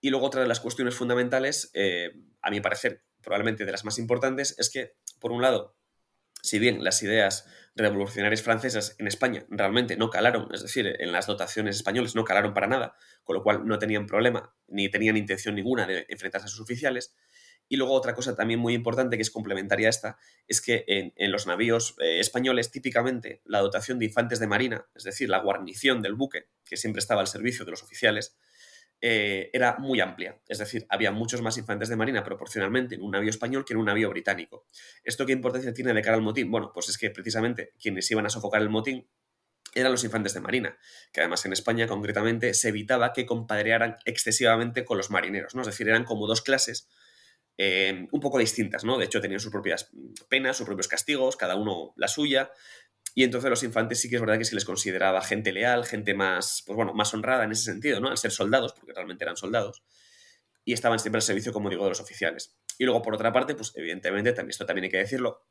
[0.00, 2.12] Y luego otra de las cuestiones fundamentales, eh,
[2.42, 5.77] a mi parecer, probablemente de las más importantes, es que, por un lado,
[6.42, 7.46] si bien las ideas
[7.78, 12.52] revolucionarias francesas en España realmente no calaron, es decir, en las dotaciones españolas no calaron
[12.52, 16.48] para nada, con lo cual no tenían problema ni tenían intención ninguna de enfrentarse a
[16.48, 17.14] sus oficiales.
[17.70, 21.30] Y luego otra cosa también muy importante que es complementaria a esta, es que en,
[21.30, 26.00] los navíos eh, españoles típicamente la dotación de infantes de marina, es decir, la guarnición
[26.00, 28.36] del buque, que siempre estaba al servicio de los oficiales,
[29.00, 30.40] eh, era muy amplia.
[30.48, 33.78] Es decir, había muchos más infantes de marina proporcionalmente en un navío español que en
[33.78, 34.66] un navío británico.
[35.04, 36.50] ¿Esto qué importancia tiene de cara al motín?
[36.50, 39.08] Bueno, pues es que precisamente quienes iban a sofocar el motín
[39.74, 40.78] eran los infantes de marina,
[41.12, 45.60] que además en España concretamente se evitaba que compadrearan excesivamente con los marineros, ¿no?
[45.60, 46.88] Es decir, eran como dos clases
[47.58, 48.98] eh, un poco distintas, ¿no?
[48.98, 49.90] De hecho, tenían sus propias
[50.28, 52.50] penas, sus propios castigos, cada uno la suya,
[53.18, 56.14] y entonces los infantes sí que es verdad que se les consideraba gente leal, gente
[56.14, 58.10] más, pues bueno, más honrada en ese sentido, ¿no?
[58.10, 59.82] Al ser soldados, porque realmente eran soldados,
[60.64, 62.54] y estaban siempre al servicio, como digo, de los oficiales.
[62.78, 65.44] Y luego, por otra parte, pues evidentemente, también, esto también hay que decirlo,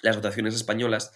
[0.00, 1.12] las dotaciones españolas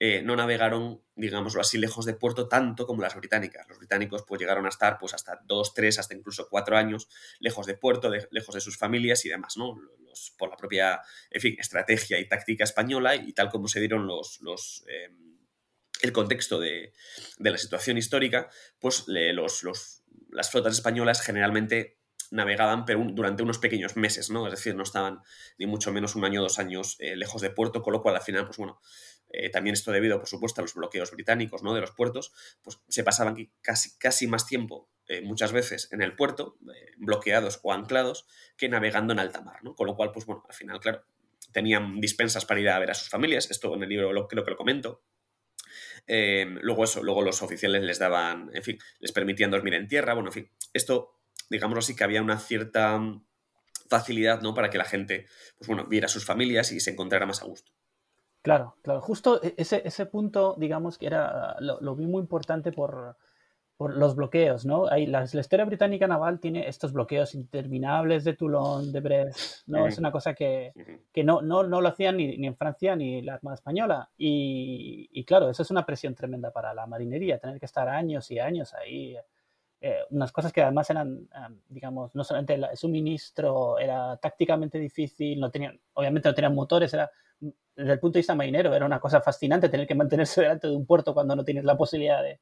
[0.00, 3.68] eh, no navegaron, digámoslo así, lejos de puerto tanto como las británicas.
[3.68, 7.66] Los británicos pues llegaron a estar pues hasta dos, tres, hasta incluso cuatro años lejos
[7.66, 9.78] de puerto, lejos de sus familias y demás, ¿no?
[10.36, 14.40] por la propia, en fin, estrategia y táctica española y tal como se dieron los,
[14.40, 15.25] los em,
[16.02, 16.92] el contexto de,
[17.38, 21.98] la situación histórica, pues las flotas españolas generalmente
[22.30, 24.46] navegaban durante unos pequeños meses, ¿no?
[24.46, 25.20] Es decir, no estaban
[25.58, 28.16] ni mucho menos un año o dos años eh, lejos de puerto, con lo cual
[28.16, 28.80] al final, pues bueno,
[29.30, 31.74] eh, también esto debido, por supuesto, a los bloqueos británicos, ¿no?
[31.74, 32.32] De los puertos,
[32.62, 36.58] pues se pasaban casi, casi más tiempo eh, muchas veces en el puerto,
[36.96, 39.74] bloqueados o anclados, que navegando en alta mar, ¿no?
[39.74, 41.04] Con lo cual, pues bueno, al final, claro,
[41.52, 44.44] tenían dispensas para ir a ver a sus familias, esto en el libro lo, creo
[44.44, 45.02] que lo comento,
[46.06, 50.28] luego eso, luego los oficiales les daban, en fin, les permitían dormir en tierra, bueno,
[50.28, 51.16] en fin, esto
[51.50, 53.24] digámoslo así, que había una cierta mm,
[53.88, 54.54] facilidad, ¿no?
[54.54, 55.26] Para que la gente,
[55.58, 57.72] pues bueno, viera sus familias y se encontrara más a gusto.
[58.42, 59.00] Claro, claro.
[59.00, 63.16] Justo e-, ese, ese punto, digamos, que era, lo, vi muy importante por,
[63.78, 64.86] los bloqueos, ¿no?
[64.88, 69.86] Hay, la, historia británica naval tiene estos bloqueos interminables de Toulon, de Brest, ¿no?
[69.86, 70.72] Es una cosa que,
[71.24, 74.10] no, no, no, lo hacían ni, ni, en Francia ni la Armada Española.
[74.16, 78.30] Y, y, claro, eso es una presión tremenda para la marinería, tener que estar años
[78.30, 79.16] y años ahí
[79.80, 81.28] eh, unas cosas que además eran,
[81.68, 87.10] digamos, no solamente el suministro era tácticamente difícil, no tenían, obviamente no tenían motores, era
[87.38, 90.74] desde el punto de vista marinero era una cosa fascinante tener que mantenerse delante de
[90.74, 92.40] un puerto cuando no tienes la posibilidad de...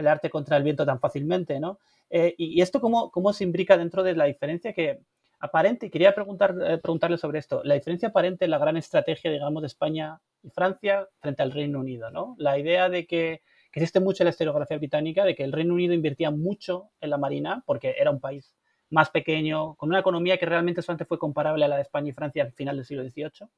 [0.00, 1.78] pelearte contra el viento tan fácilmente, ¿no?
[2.08, 5.00] Eh, y, esto cómo, cómo se imbrica dentro de la diferencia que
[5.38, 9.62] aparente, quería preguntar, eh, preguntarle sobre esto, la diferencia aparente en la gran estrategia, digamos,
[9.62, 12.34] de España y Francia frente al Reino Unido, ¿no?
[12.38, 15.74] La idea de que, que existe mucho en la historiografía británica, de que el Reino
[15.74, 18.54] Unido invertía mucho en la Marina, porque era un país
[18.88, 22.12] más pequeño, con una economía que realmente solamente fue comparable a la de España y
[22.12, 23.48] Francia al final del siglo XVIII,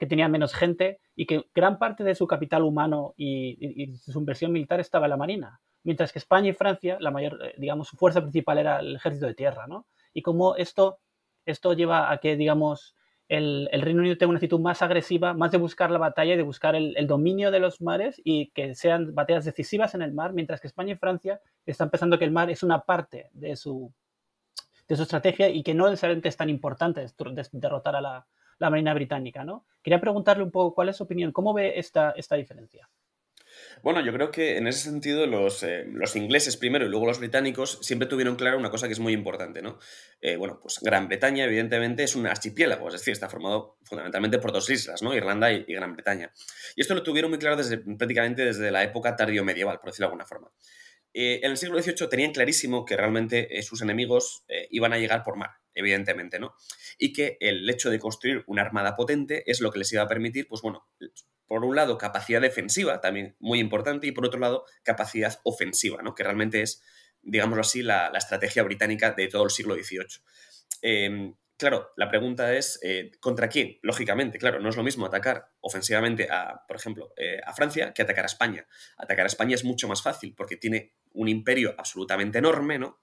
[0.00, 4.50] que tenía menos gente y que gran parte de su capital humano y, su inversión
[4.50, 7.98] militar estaba en la Marina, mientras que España y Francia, la mayor, eh, digamos, su
[7.98, 9.86] fuerza principal era el ejército de tierra, ¿no?
[10.14, 11.00] Y cómo esto,
[11.44, 12.96] esto lleva a que, digamos,
[13.28, 16.44] el, Reino Unido tenga una actitud más agresiva, más de buscar la batalla y de
[16.44, 20.62] buscar el, dominio de los mares y que sean batallas decisivas en el mar, mientras
[20.62, 23.92] que España y Francia están pensando que el mar es una parte de su,
[24.88, 27.04] de su estrategia y que no necesariamente es tan importante
[27.52, 28.26] derrotar a la,
[28.68, 29.64] Marina Británica, ¿no?
[29.82, 32.90] Quería preguntarle un poco cuál es su opinión, cómo ve esta, esta diferencia.
[33.82, 37.18] Bueno, yo creo que en ese sentido los, eh, los, ingleses primero y luego los
[37.18, 39.78] británicos siempre tuvieron claro una cosa que es muy importante, ¿no?
[40.20, 44.52] Eh, bueno, pues Gran Bretaña evidentemente es un archipiélago, es decir, está formado fundamentalmente por
[44.52, 45.14] dos islas, ¿no?
[45.14, 46.32] Irlanda y, Gran Bretaña.
[46.76, 50.06] Y esto lo tuvieron muy claro desde, prácticamente desde la época tardío medieval, por decirlo
[50.06, 50.50] de alguna forma.
[51.12, 55.36] Eh, en el siglo XVIII tenían clarísimo que realmente sus enemigos iban a llegar por
[55.36, 56.54] mar, evidentemente, ¿no?
[56.98, 60.08] Y que el hecho de construir una armada potente es lo que les iba a
[60.08, 60.86] permitir, pues bueno,
[61.46, 66.14] por un lado, capacidad defensiva, también muy importante, y por otro lado, capacidad ofensiva, ¿no?
[66.14, 66.82] Que realmente es,
[67.22, 71.34] digámoslo así, la, estrategia británica de todo el siglo XVIII.
[71.60, 73.78] Claro, la pregunta es, eh, ¿contra quién?
[73.82, 78.00] Lógicamente, claro, no es lo mismo atacar ofensivamente a, por ejemplo, eh, a Francia que
[78.00, 78.66] atacar a España.
[78.96, 83.02] Atacar a España es mucho más fácil porque tiene un imperio absolutamente enorme, ¿no?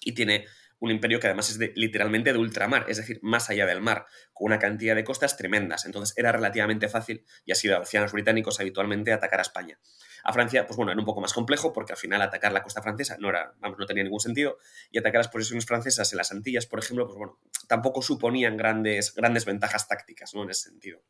[0.00, 0.46] Y tiene
[0.80, 4.46] un imperio que además es literalmente de ultramar, es decir, más allá del mar, con
[4.46, 5.86] una cantidad de costas tremendas.
[5.86, 9.78] Entonces era relativamente fácil, y así lo hacían británicos habitualmente, atacar a España.
[10.24, 12.82] A Francia, pues bueno, era un poco más complejo porque al final atacar la costa
[12.82, 14.58] francesa no, era, vamos, no tenía ningún sentido
[14.90, 19.14] y atacar las posiciones francesas en las Antillas, por ejemplo, pues bueno, tampoco suponían grandes,
[19.14, 20.44] grandes ventajas tácticas, ¿no?
[20.44, 21.02] En ese sentido.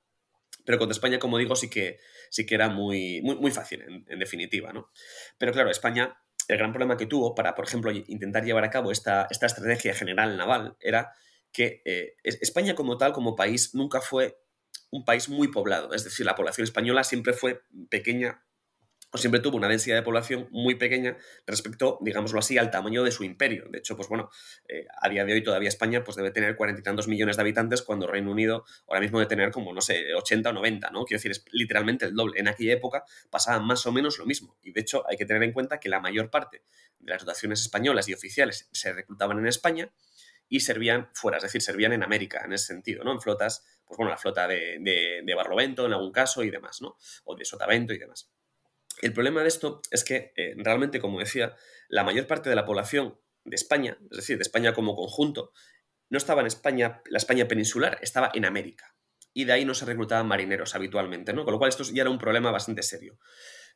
[0.65, 1.99] Pero contra España, como digo, sí que,
[2.31, 4.91] sí que era muy, muy, muy fácil, en, en definitiva, ¿no?
[5.39, 8.91] Pero claro, España el gran problema que tuvo para, por ejemplo, intentar llevar a cabo
[8.91, 11.13] esta, esta estrategia general naval era
[11.53, 14.39] que eh, España como tal, como país, nunca fue
[14.91, 15.93] un país muy poblado.
[15.95, 18.43] Es decir, la población española siempre fue pequeña
[19.11, 21.17] o siempre tuvo una densidad de población muy pequeña
[21.47, 23.67] respecto, digámoslo así, al tamaño de su imperio.
[23.71, 24.31] De hecho, pues bueno,
[24.69, 27.43] eh, a día de hoy todavía España pues debe tener cuarenta y tantos millones de
[27.43, 31.05] habitantes cuando Reino Unido ahora mismo debe tener como, no sé, 80 o 90, ¿no?
[31.05, 32.39] Quiero decir, es literalmente el doble.
[32.39, 34.59] En aquella época pasaba más o menos lo mismo.
[34.63, 36.63] Y de hecho hay que tener en cuenta que la mayor parte
[36.99, 39.91] de las dotaciones españolas y oficiales se reclutaban en España
[40.51, 43.13] y servían fuera, es decir, servían en América en ese sentido, ¿no?
[43.13, 44.79] En flotas, pues bueno, la flota de,
[45.23, 46.97] de Barlovento en algún caso y demás, ¿no?
[47.25, 48.31] O de Sotavento y demás.
[49.01, 51.55] El problema de esto es que eh, realmente, como decía,
[51.89, 55.53] la mayor parte de la población de España, es decir, de España como conjunto,
[56.11, 58.95] no estaba en España, la España peninsular, estaba en América.
[59.33, 61.45] Y de ahí no se reclutaban marineros habitualmente, ¿no?
[61.45, 63.19] Con lo cual esto ya era un problema bastante serio.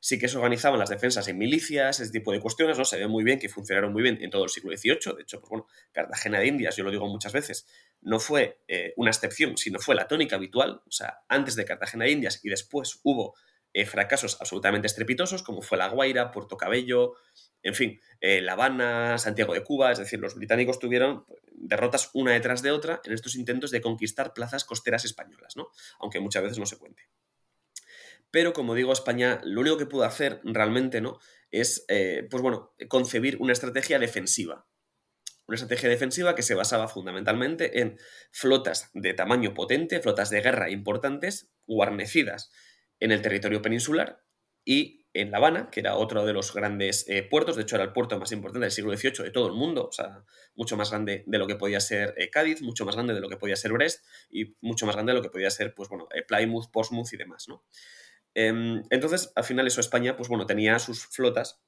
[0.01, 2.85] Sí que se organizaban las defensas en milicias, ese tipo de cuestiones, ¿no?
[2.85, 5.15] Se ve muy bien que funcionaron muy bien en todo el siglo XVIII.
[5.17, 7.67] De hecho, pues bueno, Cartagena de Indias, yo lo digo muchas veces,
[8.01, 10.83] no fue eh, una excepción, sino fue la tónica habitual.
[10.87, 13.37] O sea, antes de Cartagena de Indias y después hubo
[13.75, 17.15] eh, fracasos absolutamente estrepitosos, como fue La Guaira, Puerto Cabello,
[17.63, 22.33] en fin, eh, La Habana, Santiago de Cuba, es decir, los británicos tuvieron derrotas una
[22.33, 25.69] detrás de otra en estos intentos de conquistar plazas costeras españolas, ¿no?
[26.01, 27.05] aunque muchas veces no se cuente.
[28.31, 31.19] Pero, como digo, España lo único que pudo hacer realmente ¿no?
[31.51, 34.67] es eh, pues bueno, concebir una estrategia defensiva.
[35.47, 37.99] Una estrategia defensiva que se basaba fundamentalmente en
[38.31, 42.51] flotas de tamaño potente, flotas de guerra importantes, guarnecidas
[43.03, 44.23] en el territorio peninsular
[44.65, 47.85] y en La Habana, que era otro de los grandes eh, puertos, de hecho era
[47.85, 50.91] el puerto más importante del siglo XVIII de todo el mundo, o sea, mucho más
[50.91, 53.57] grande de lo que podía ser eh, Cádiz, mucho más grande de lo que podía
[53.57, 56.71] ser Brest y mucho más grande de lo que podía ser, pues bueno, eh, Plymouth,
[56.71, 57.65] Portsmouth y demás, ¿no?
[58.35, 61.61] Em, entonces, al final eso España, pues bueno, tenía sus flotas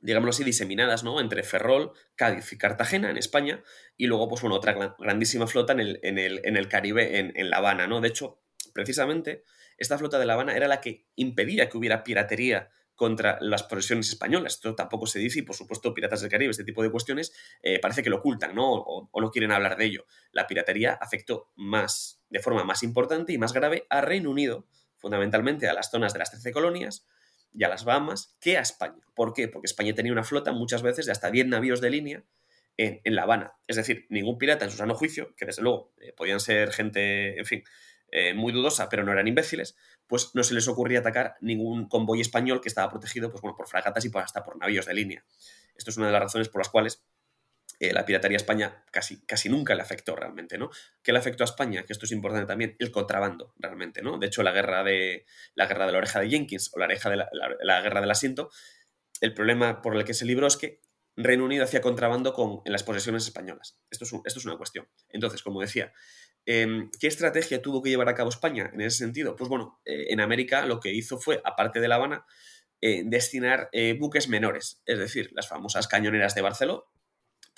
[0.00, 1.20] digámoslo así, diseminadas, ¿no?
[1.20, 3.64] Entre Ferrol, Cádiz y Cartagena en España,
[3.96, 7.32] y luego, pues bueno, otra grandísima flota en el, en el, en el Caribe, en,
[7.34, 8.00] en La Habana, ¿no?
[8.00, 8.40] De hecho,
[8.72, 9.42] precisamente,
[9.78, 14.08] esta flota de La Habana era la que impedía que hubiera piratería contra las posesiones
[14.08, 14.54] españolas.
[14.54, 17.78] Esto tampoco se dice y, por supuesto, Piratas del Caribe, este tipo de cuestiones, eh,
[17.78, 18.72] parece que lo ocultan, ¿no?
[18.72, 20.04] O, no quieren hablar de ello.
[20.32, 25.68] La piratería afectó más, de forma más importante y más grave a Reino Unido, fundamentalmente
[25.68, 27.06] a las zonas de las Trece colonias
[27.54, 29.06] y a las Bahamas, que a España.
[29.14, 29.46] ¿Por qué?
[29.46, 32.24] Porque España tenía una flota muchas veces de hasta 10 navíos de línea
[32.76, 33.52] en, La Habana.
[33.66, 37.38] Es decir, ningún pirata en su sano juicio, que desde luego eh, podían ser gente,
[37.38, 37.64] en fin,
[38.10, 42.20] eh, muy dudosa, pero no eran imbéciles, pues no se les ocurría atacar ningún convoy
[42.20, 45.24] español que estaba protegido pues, bueno, por fragatas y hasta por navíos de línea.
[45.76, 47.04] Esto es una de las razones por las cuales
[47.80, 50.70] eh, la piratería a España casi, casi nunca le afectó realmente, ¿no?
[51.00, 51.84] ¿Qué le afectó a España?
[51.84, 54.18] Que esto es importante también, el contrabando, realmente, ¿no?
[54.18, 57.08] De hecho, la guerra de la, guerra de la oreja de Jenkins o la, oreja
[57.08, 58.50] de la, guerra del asiento,
[59.20, 60.80] el problema por el que se libró es que
[61.14, 63.78] Reino Unido hacía contrabando con, en las posesiones españolas.
[63.90, 64.88] Esto es, esto es una cuestión.
[65.08, 65.92] Entonces, como decía,
[66.48, 69.36] em, ¿qué estrategia tuvo que llevar a cabo España en ese sentido?
[69.36, 72.26] Pues bueno, eh, en América lo que hizo fue, aparte de La Habana,
[72.80, 76.82] eh, destinar buques menores, es decir, las famosas cañoneras de Barcelona,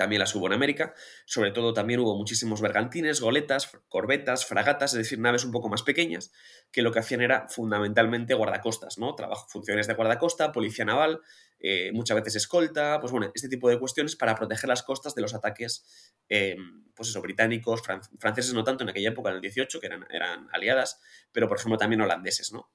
[0.01, 0.95] también las hubo en América.
[1.27, 5.83] Sobre todo también hubo muchísimos bergantines, goletas, corbetas, fragatas, es decir, naves un poco más
[5.83, 6.33] pequeñas,
[6.73, 9.15] que lo que hacían era fundamentalmente guardacostas, ¿no?
[9.15, 11.21] Trabajo, funciones de guardacosta, policía naval,
[11.61, 15.21] eh, muchas veces escolta, pues bueno, este tipo de cuestiones para proteger las costas de
[15.21, 15.85] los ataques,
[16.29, 16.57] eh,
[16.95, 17.83] pues eso, británicos,
[18.19, 21.01] franceses no tanto en aquella época, en el 18, que eran, aliadas,
[21.33, 22.71] pero por ejemplo también holandeses, ¿no?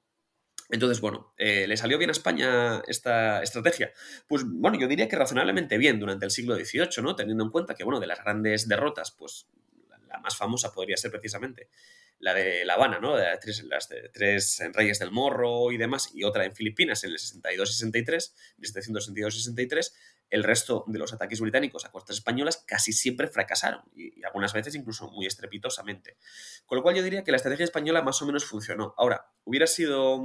[0.68, 3.92] Entonces, bueno, eh, ¿le salió bien a España esta estrategia?
[4.26, 7.14] Pues bueno, yo diría que razonablemente bien durante el siglo XVIII, ¿no?
[7.14, 9.46] Teniendo en cuenta que, bueno, de las grandes derrotas, pues
[10.08, 11.68] la más famosa podría ser precisamente
[12.18, 13.16] la de La Habana, ¿no?
[13.16, 13.26] De
[13.64, 19.92] las, tres, reyes del Morro y demás, y otra en Filipinas en el 62-63, 1762-63,
[20.30, 24.74] el resto de los ataques británicos a costas españolas casi siempre fracasaron, y, algunas veces
[24.74, 26.16] incluso muy estrepitosamente.
[26.64, 28.94] Con lo cual yo diría que la estrategia española más o menos funcionó.
[28.96, 30.22] Ahora, hubiera sido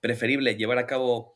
[0.00, 1.34] preferible llevar a cabo,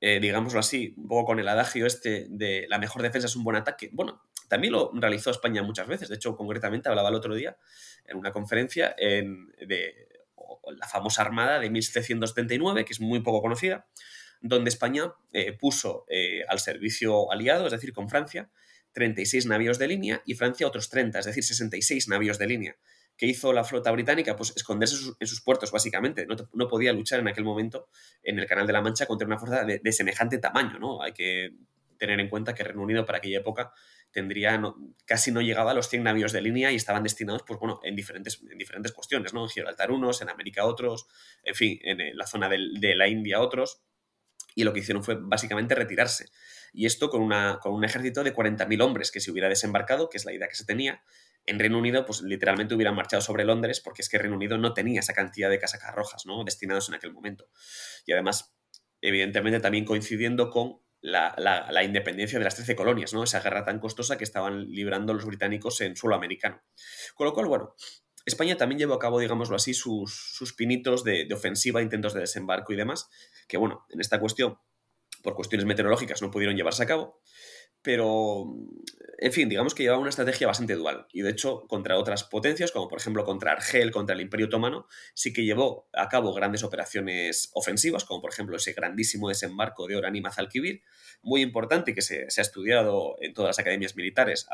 [0.00, 3.44] eh, digámoslo así, un poco con el adagio este de la mejor defensa es un
[3.44, 3.90] buen ataque.
[3.92, 6.08] Bueno, también lo realizó España muchas veces.
[6.08, 7.56] De hecho, concretamente hablaba el otro día
[8.04, 10.08] en una conferencia de
[10.76, 13.86] la famosa Armada de 1779, que es muy poco conocida,
[14.40, 18.50] donde España eh, puso eh, al servicio aliado, es decir, con Francia,
[18.92, 22.76] 36 navíos de línea y Francia otros 30, es decir, 66 navíos de línea.
[23.16, 24.36] ¿Qué hizo la flota británica?
[24.36, 26.24] Pues esconderse en sus puertos, básicamente.
[26.26, 27.88] No, podía luchar en aquel momento
[28.22, 31.02] en el Canal de la Mancha contra una fuerza de, semejante tamaño, ¿no?
[31.02, 31.50] Hay que
[31.98, 33.72] tener en cuenta que Reino Unido para aquella época
[34.10, 34.60] tendría
[35.04, 37.94] casi no llegaba a los 100 navíos de línea y estaban destinados, pues bueno, en
[37.94, 39.44] diferentes, en diferentes cuestiones, ¿no?
[39.44, 41.06] En Gibraltar unos, en América otros,
[41.42, 43.82] en fin, en la zona de la India otros.
[44.54, 46.26] Y lo que hicieron fue básicamente retirarse.
[46.72, 50.16] Y esto con, una, con un ejército de 40.000 hombres que se hubiera desembarcado, que
[50.16, 51.02] es la idea que se tenía,
[51.46, 54.74] en Reino Unido, pues literalmente hubieran marchado sobre Londres, porque es que Reino Unido no
[54.74, 56.44] tenía esa cantidad de casacas rojas, ¿no?
[56.44, 57.48] Destinados en aquel momento.
[58.04, 58.54] Y además,
[59.00, 63.22] evidentemente, también coincidiendo con la, independencia de las 13 colonias, ¿no?
[63.22, 66.62] Esa guerra tan costosa que estaban librando los británicos en suelo americano.
[67.14, 67.74] Con lo cual, bueno,
[68.24, 72.76] España también llevó a cabo, digámoslo así, sus, pinitos de, ofensiva, intentos de desembarco y
[72.76, 73.08] demás,
[73.46, 74.58] que bueno, en esta cuestión,
[75.22, 77.20] por cuestiones meteorológicas, no pudieron llevarse a cabo
[77.82, 78.56] pero,
[79.18, 81.06] en fin, digamos que llevaba una estrategia bastante dual.
[81.12, 84.86] Y de hecho, contra otras potencias, como por ejemplo contra Argel, contra el Imperio Otomano,
[85.14, 89.96] sí que llevó a cabo grandes operaciones ofensivas, como por ejemplo ese grandísimo desembarco de
[89.96, 90.82] Orán y Mazalquivir,
[91.22, 94.46] muy importante que se, ha estudiado en todas las academias militares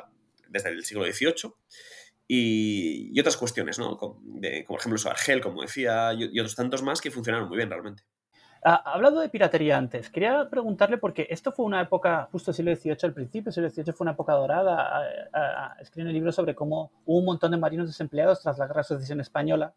[0.49, 1.55] desde el siglo XVIII.
[2.27, 3.97] Y, otras cuestiones, ¿no?
[3.99, 4.21] Como,
[4.67, 8.03] por ejemplo eso, Argel, como decía, y otros tantos más que funcionaron muy bien realmente.
[8.67, 10.09] Ha hablado de piratería antes.
[10.09, 13.69] Quería preguntarle porque esto fue una época, justo el siglo XVIII al principio, el siglo
[13.69, 15.03] XVIII fue una época dorada.
[15.81, 18.85] Escribió un libro sobre cómo hubo un montón de marinos desempleados tras la Guerra de
[18.85, 19.75] Sucesión Española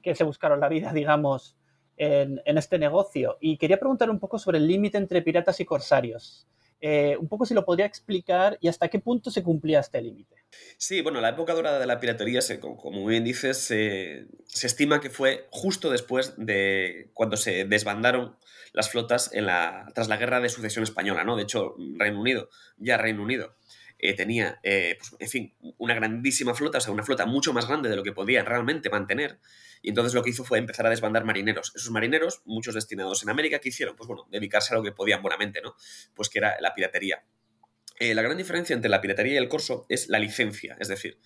[0.00, 1.56] que se buscaron la vida, digamos,
[1.96, 3.36] en, en este negocio.
[3.40, 6.46] Y quería preguntar un poco sobre el límite entre piratas y corsarios.
[6.80, 10.36] Eh, un poco si lo podría explicar y hasta qué punto se cumplía este límite.
[10.78, 14.26] Sí, bueno, la época dorada de la piratería, como bien dices, se,
[14.62, 18.36] estima que fue justo después de cuando se desbandaron
[18.72, 21.36] las flotas en la, tras la guerra de sucesión española, ¿no?
[21.36, 23.56] De hecho, Reino Unido, ya Reino Unido,
[24.02, 27.68] eh, tenía, eh, pues, en fin, una grandísima flota, o sea, una flota mucho más
[27.68, 29.38] grande de lo que podía realmente mantener.
[29.82, 31.72] Y entonces lo que hizo fue empezar a desbandar marineros.
[31.74, 33.96] Esos marineros, muchos destinados en América, ¿qué hicieron?
[33.96, 35.74] Pues bueno, dedicarse a lo que podían buenamente, ¿no?
[36.14, 37.22] Pues que era la piratería.
[37.98, 41.18] Eh, la gran diferencia entre la piratería y el corso es la licencia, es decir,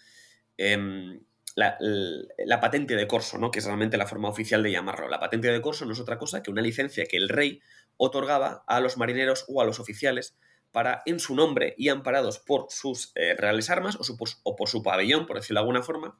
[0.56, 1.20] em,
[1.54, 3.52] la, la, patente de corso, ¿no?
[3.52, 5.08] que es realmente la forma oficial de llamarlo.
[5.08, 7.60] La patente de corso no es otra cosa que una licencia que el rey
[7.96, 10.36] otorgaba a los marineros o a los oficiales
[10.74, 15.24] para, en su nombre y amparados por sus eh, reales armas o, por su pabellón,
[15.24, 16.18] por decirlo de alguna forma,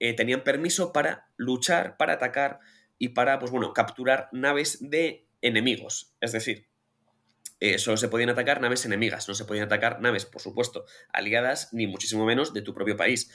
[0.00, 2.58] eh, tenían permiso para luchar, para atacar
[2.98, 6.16] y para, pues bueno, capturar naves de enemigos.
[6.20, 6.66] Es decir,
[7.60, 11.72] eh, solo se podían atacar naves enemigas, no se podían atacar naves, por supuesto, aliadas,
[11.72, 13.30] ni muchísimo menos de tu propio país.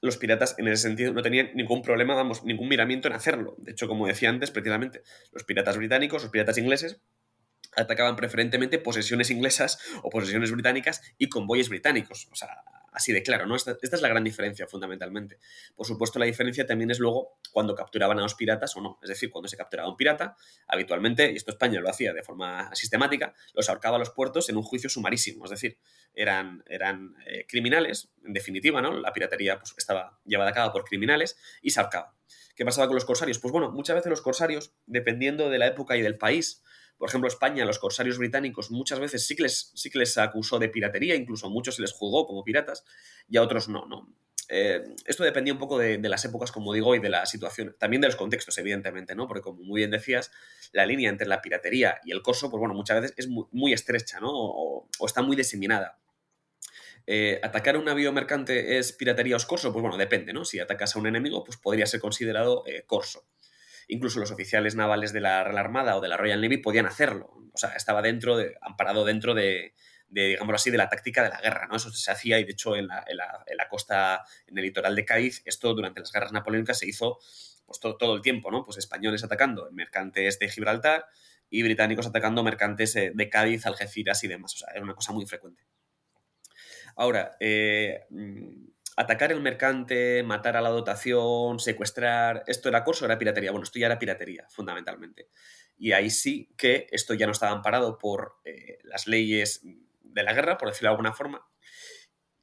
[0.00, 3.56] Los piratas, en ese sentido, no tenían ningún problema, vamos, ningún miramiento en hacerlo.
[3.58, 7.00] De hecho, como decía antes, precisamente, los piratas británicos, los piratas ingleses,
[7.76, 12.28] atacaban preferentemente posesiones inglesas o posesiones británicas y convoyes británicos.
[12.30, 12.64] O sea,
[12.94, 13.56] así de claro, ¿no?
[13.56, 15.38] Esta, es la gran diferencia, fundamentalmente.
[15.74, 18.98] Por supuesto, la diferencia también es luego cuando capturaban a los piratas o no.
[19.02, 20.36] Es decir, cuando se capturaba un pirata,
[20.68, 24.56] habitualmente, y esto España lo hacía de forma sistemática, los ahorcaba a los puertos en
[24.56, 25.44] un juicio sumarísimo.
[25.44, 25.78] Es decir,
[26.14, 28.96] eran, eran eh, criminales, en definitiva, ¿no?
[28.96, 32.14] La piratería pues, estaba llevada a cabo por criminales y se ahorcaba.
[32.54, 33.40] ¿Qué pasaba con los corsarios?
[33.40, 36.62] Pues bueno, muchas veces los corsarios, dependiendo de la época y del país,
[36.98, 40.68] por ejemplo, España, los corsarios británicos muchas veces sí que les, sí les acusó de
[40.68, 42.84] piratería, incluso a muchos se les juzgó como piratas
[43.28, 44.14] y a otros no, ¿no?
[44.48, 48.02] Eh, esto dependía un poco de, las épocas, como digo, y de la situación, también
[48.02, 49.26] de los contextos, evidentemente, ¿no?
[49.26, 50.30] Porque como muy bien decías,
[50.72, 54.20] la línea entre la piratería y el corso, pues bueno, muchas veces es muy, estrecha,
[54.20, 54.30] ¿no?
[54.30, 55.98] O, está muy diseminada.
[57.06, 59.72] Eh, ¿Atacar a un navío mercante es piratería o corso?
[59.72, 60.44] Pues bueno, depende, ¿no?
[60.44, 63.26] Si atacas a un enemigo, pues podría ser considerado eh, corso.
[63.88, 67.30] Incluso los oficiales navales de la Real Armada o de la Royal Navy podían hacerlo.
[67.52, 69.74] O sea, estaba dentro de, amparado dentro de,
[70.08, 71.76] de, digámoslo así, de la táctica de la guerra, ¿no?
[71.76, 73.04] Eso se hacía y de hecho en la,
[73.68, 77.18] costa, en el litoral de Cádiz, esto durante las guerras napoleónicas se hizo
[77.66, 78.62] pues todo, todo el tiempo, ¿no?
[78.62, 81.06] Pues españoles atacando mercantes de Gibraltar
[81.50, 84.54] y británicos atacando mercantes eh, de Cádiz, Algeciras y demás.
[84.54, 85.64] O sea, era una cosa muy frecuente.
[86.96, 88.06] Ahora, eh,
[88.96, 93.50] atacar el mercante, matar a la dotación, secuestrar, ¿esto era corso o era piratería?
[93.50, 95.28] Bueno, esto ya era piratería, fundamentalmente.
[95.76, 99.62] Y ahí sí que esto ya no estaba amparado por eh, las leyes
[100.02, 101.46] de la guerra, por decirlo de alguna forma,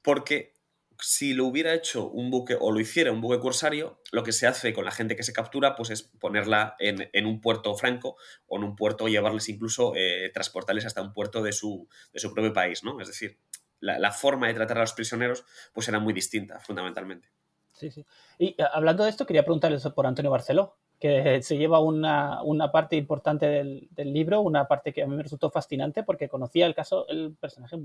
[0.01, 0.53] porque
[1.01, 4.45] si lo hubiera hecho un buque o lo hiciera un buque corsario, lo que se
[4.45, 8.57] hace con la gente que se captura, pues es ponerla en, un puerto franco o
[8.57, 12.53] en un puerto, llevarles incluso, eh, transportarles hasta un puerto de su, de su propio
[12.53, 12.99] país, ¿no?
[13.01, 13.39] Es decir,
[13.81, 17.29] la, forma de tratar a los prisioneros pues era muy distinta, fundamentalmente.
[17.73, 18.05] Sí, sí.
[18.37, 22.95] Y eh, hablando de esto, quería preguntarles por Antonio Barceló, que se lleva una, parte
[22.95, 27.07] importante del, libro, una parte que a mí me resultó fascinante porque conocía el caso,
[27.07, 27.77] el personaje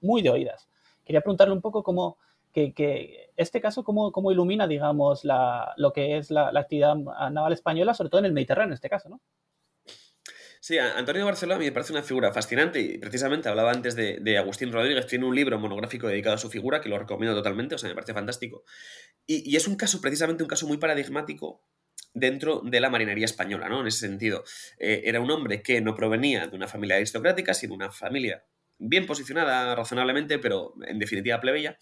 [0.00, 0.68] muy de oídas.
[1.04, 2.16] Quería preguntarle un poco cómo,
[2.52, 7.52] que, este caso, cómo, cómo ilumina, digamos, la, lo que es la, la, actividad naval
[7.52, 9.20] española, sobre todo en el Mediterráneo, en este caso, ¿no?
[10.66, 14.38] Sí, Antonio Barceló a mí me parece una figura fascinante y precisamente hablaba antes de,
[14.38, 17.78] Agustín Rodríguez, tiene un libro monográfico dedicado a su figura que lo recomiendo totalmente, o
[17.78, 18.64] sea, me parece fantástico.
[19.26, 21.62] Y, es un caso, precisamente un caso muy paradigmático
[22.14, 23.82] dentro de la marinería española, ¿no?
[23.82, 24.42] En ese sentido,
[24.78, 28.46] eh, era un hombre que no provenía de una familia aristocrática, sino una familia
[28.78, 31.76] bien posicionada razonablemente, pero en definitiva plebeya,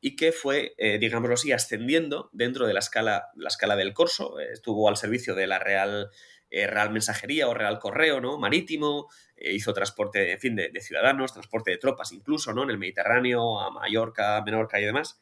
[0.00, 4.40] y que fue, eh, digámoslo así, ascendiendo dentro de la escala, la escala del corso,
[4.40, 6.10] eh, estuvo al servicio de la Real
[6.54, 8.38] eh, Real Mensajería o Real Correo, ¿no?
[8.38, 12.62] Marítimo, eh, hizo transporte, en fin, de, ciudadanos, transporte de tropas incluso, ¿no?
[12.62, 15.20] En el Mediterráneo, a Mallorca, Menorca y demás.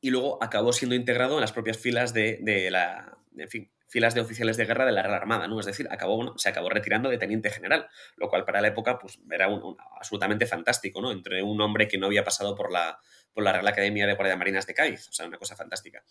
[0.00, 2.38] Y luego acabó siendo integrado en las propias filas de,
[2.70, 5.58] la, en fin, filas de oficiales de guerra de la Real Armada, ¿no?
[5.58, 9.18] Es decir, acabó, se acabó retirando de teniente general, lo cual para la época pues,
[9.28, 11.10] era un, absolutamente fantástico, ¿no?
[11.10, 13.00] Entre un hombre que no había pasado por la,
[13.32, 16.04] por la Real Academia de Guardia Marinas de Cádiz, o sea, una cosa fantástica.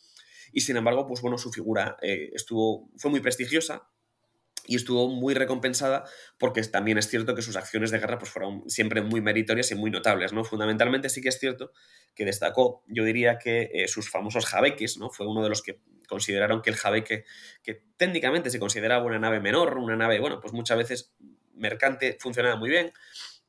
[0.52, 3.90] Y sin embargo, pues bueno, su figura eh, estuvo, fue muy prestigiosa,
[4.66, 6.06] y estuvo muy recompensada
[6.38, 9.76] porque también es cierto que sus acciones de guerra pues, fueron siempre muy meritorias y
[9.76, 10.34] muy notables.
[10.34, 10.44] ¿no?
[10.44, 11.72] Fundamentalmente sí que es cierto
[12.16, 15.10] que destacó, yo diría que eh, sus famosos jabeques, ¿no?
[15.10, 17.26] fue uno de los que consideraron que el jabeque,
[17.64, 21.14] que técnicamente se consideraba una nave menor, una nave, bueno, pues muchas veces
[21.56, 22.92] mercante, funcionaba muy bien,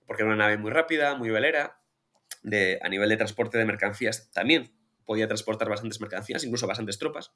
[0.07, 1.81] porque era una nave muy rápida, muy velera,
[2.43, 4.73] de, a nivel de transporte de mercancías también
[5.05, 7.33] podía transportar bastantes mercancías, incluso bastantes tropas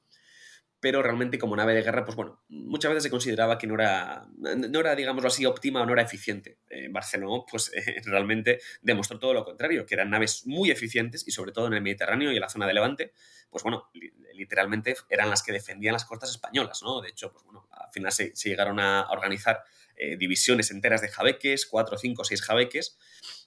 [0.81, 4.29] pero realmente como nave de guerra, pues bueno, muchas veces se consideraba que no era,
[4.37, 6.59] no era digámoslo así, óptima o no era eficiente.
[6.71, 11.33] Eh, Barcelona, pues eh, realmente demostró todo lo contrario, que eran naves muy eficientes y
[11.33, 13.13] sobre todo en el Mediterráneo y en la zona de Levante,
[13.51, 13.91] pues bueno,
[14.35, 17.01] literalmente eran las que defendían las costas españolas, ¿no?
[17.01, 19.65] De hecho, pues bueno, al final se, llegaron a organizar
[19.97, 22.99] eh, divisiones enteras de jabeques, cuatro, cinco, seis jabeques,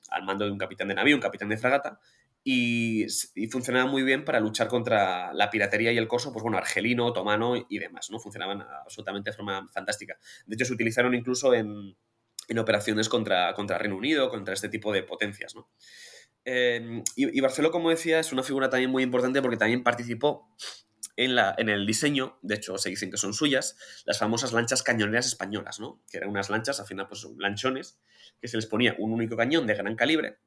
[0.10, 2.00] al mando de un capitán de navío, un capitán de fragata,
[2.44, 3.06] y,
[3.52, 7.56] funcionaba muy bien para luchar contra la piratería y el corso, pues bueno, argelino, otomano
[7.70, 8.20] y demás, ¿no?
[8.20, 10.18] Funcionaban absolutamente de forma fantástica.
[10.46, 11.96] De hecho, se utilizaron incluso en,
[12.58, 15.70] operaciones contra, contra Reino Unido, contra este tipo de potencias, ¿no?
[16.44, 20.50] Em, y, Barceló, como decía, es una figura también muy importante porque también participó
[21.16, 24.82] en, la, en, el diseño, de hecho se dicen que son suyas, las famosas lanchas
[24.82, 26.02] cañoneras españolas, ¿no?
[26.10, 28.00] Que eran unas lanchas, al final pues lanchones,
[28.42, 30.40] que se les ponía un único cañón de gran calibre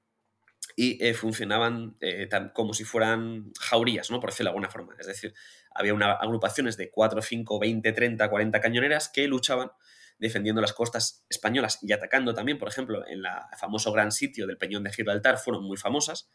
[0.76, 4.20] y eh, funcionaban eh, como si fueran jaurías, ¿no?
[4.20, 4.94] por decirlo de alguna forma.
[4.98, 5.34] Es decir,
[5.72, 9.70] había agrupaciones de 4, 5, 20, 30, 40 cañoneras que luchaban
[10.18, 14.58] defendiendo las costas españolas y atacando también, por ejemplo, en la famoso gran sitio del
[14.58, 16.30] Peñón de Gibraltar, fueron muy famosas.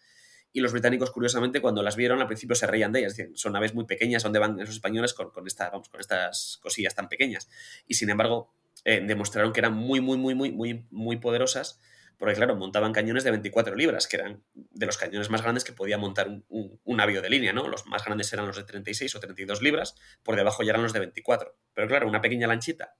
[0.51, 3.15] Y los británicos, curiosamente, cuando las vieron, al principio se reían de ellas.
[3.35, 7.07] Son naves muy pequeñas, ¿dónde van esos españoles con, con, vamos, con estas cosillas tan
[7.07, 7.49] pequeñas?
[7.87, 11.79] Y sin embargo, eh, demostraron que eran muy, muy, muy, muy, muy, muy poderosas
[12.19, 15.71] porque claro, montaban cañones de 24 libras, que eran de los cañones más grandes que
[15.71, 17.69] podía montar un, navío de línea, ¿no?
[17.69, 20.91] Los más grandes eran los de 36 o 32 libras, por debajo ya eran los
[20.91, 21.57] de 24.
[21.73, 22.97] Pero claro, una pequeña lanchita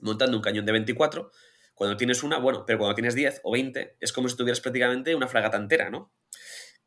[0.00, 1.30] montando un cañón de 24,
[1.74, 5.14] cuando tienes una, bueno, pero cuando tienes 10 o 20, es como si tuvieras prácticamente
[5.14, 6.12] una fragata entera, ¿no?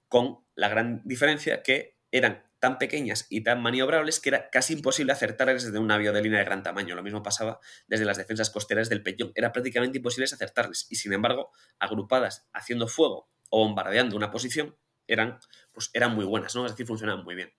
[0.10, 5.12] Con la gran diferencia que eran tan pequeñas y tan maniobrables que era casi imposible
[5.12, 6.94] acertarles desde un navío de línea de gran tamaño.
[6.96, 9.32] Lo mismo pasaba desde las defensas costeras del Peñón.
[9.34, 15.40] Era prácticamente imposible acertarles y, sin embargo, agrupadas haciendo fuego o bombardeando una posición, eran,
[15.74, 16.66] pues, eran muy buenas, ¿no?
[16.68, 17.52] Es decir, funcionaban muy bien.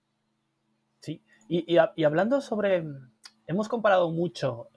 [1.01, 2.83] Sí, y, hablando sobre...
[3.47, 4.69] Hemos comparado mucho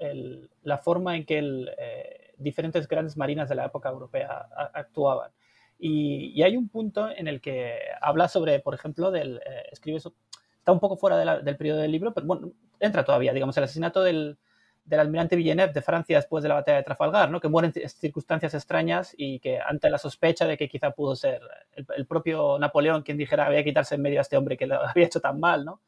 [0.63, 5.31] la forma en que el, eh, diferentes grandes marinas de la época europea actuaban.
[5.79, 10.73] Y, hay un punto en el que habla sobre, por ejemplo, del, eh, escribe está
[10.73, 14.39] un poco fuera del periodo del libro, pero bueno, entra todavía, digamos, el asesinato del,
[14.85, 17.41] del, almirante Villeneuve de Francia después de la batalla de Trafalgar, ¿no?
[17.41, 21.41] que muere en circunstancias extrañas y que ante la sospecha de que quizá pudo ser
[21.73, 24.75] el, propio Napoleón quien dijera había que quitarse en medio a este hombre que lo
[24.87, 25.81] había hecho tan mal, ¿no?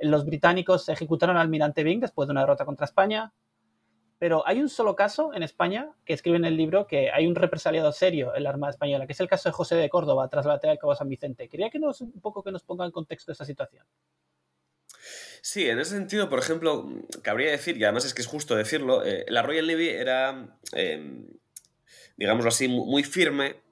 [0.00, 3.32] Los británicos ejecutaron al almirante Byng después de una derrota contra España,
[4.18, 7.34] pero hay un solo caso en España que escribe en el libro que hay un
[7.34, 10.44] represaliado serio en la Armada Española, que es el caso de José de Córdoba tras
[10.44, 11.48] la Cabo San Vicente.
[11.48, 13.86] Quería que nos un poco que nos ponga en contexto esa situación.
[15.40, 16.88] Sí, en ese sentido, por ejemplo,
[17.22, 21.26] cabría decir, y además es que es justo decirlo, eh, la Royal Navy era, em,
[22.16, 23.62] digámoslo así, muy firme,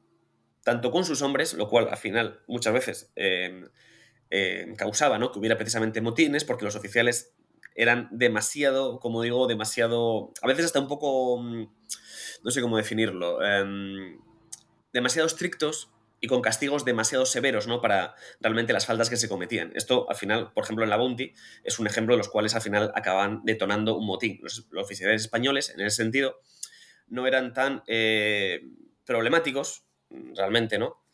[0.62, 3.68] tanto con sus hombres, lo cual al final muchas veces em,
[4.30, 5.32] em, causaba ¿no?
[5.32, 7.34] que hubiera precisamente motines, porque los oficiales
[7.76, 11.68] eran demasiado, como digo, demasiado, a veces hasta un poco, mm,
[12.42, 14.18] no sé cómo definirlo, em,
[14.92, 17.80] demasiado estrictos y con castigos demasiado severos, ¿no?
[17.80, 19.72] Para realmente las faltas que se cometían.
[19.74, 22.62] Esto, al final, por ejemplo, en la Bounty, es un ejemplo de los cuales al
[22.62, 24.40] final acaban detonando un motín.
[24.42, 26.40] Los, oficiales españoles, en ese sentido,
[27.08, 28.62] no eran tan eh,
[29.04, 31.05] problemáticos, realmente, ¿no?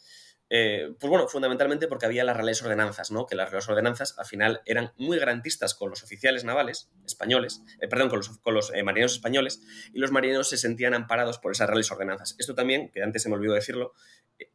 [0.55, 3.25] Eh, pues bueno, fundamentalmente porque había las reales ordenanzas, ¿no?
[3.25, 7.89] Que las reales ordenanzas al final eran muy garantistas con los oficiales navales españoles, eh,
[7.89, 8.11] perdón,
[8.43, 9.63] con los, eh, marineros españoles,
[9.95, 12.37] y los marineros se sentían amparados por esas reales ordenanzas.
[12.39, 13.95] Esto también, que antes se me olvidó decirlo,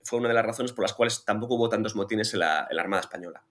[0.04, 3.02] fue una de las razones por las cuales tampoco hubo tantos motines en la, Armada
[3.02, 3.44] Española.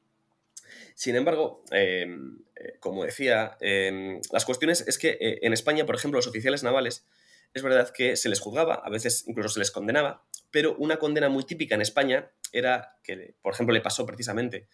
[0.94, 2.44] Sin embargo, em,
[2.78, 7.08] como decía, em, las cuestiones es que en España, por ejemplo, los oficiales navales,
[7.54, 10.22] es verdad que se les juzgaba, a veces incluso se les condenaba,
[10.56, 14.68] pero una condena muy típica en España era que, por ejemplo, le pasó precisamente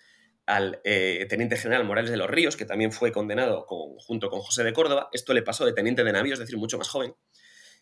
[0.47, 4.62] al eh, teniente general Morales de los Ríos, que también fue condenado junto con José
[4.62, 7.16] de Córdoba, esto le pasó de teniente de navío, es decir, mucho más joven,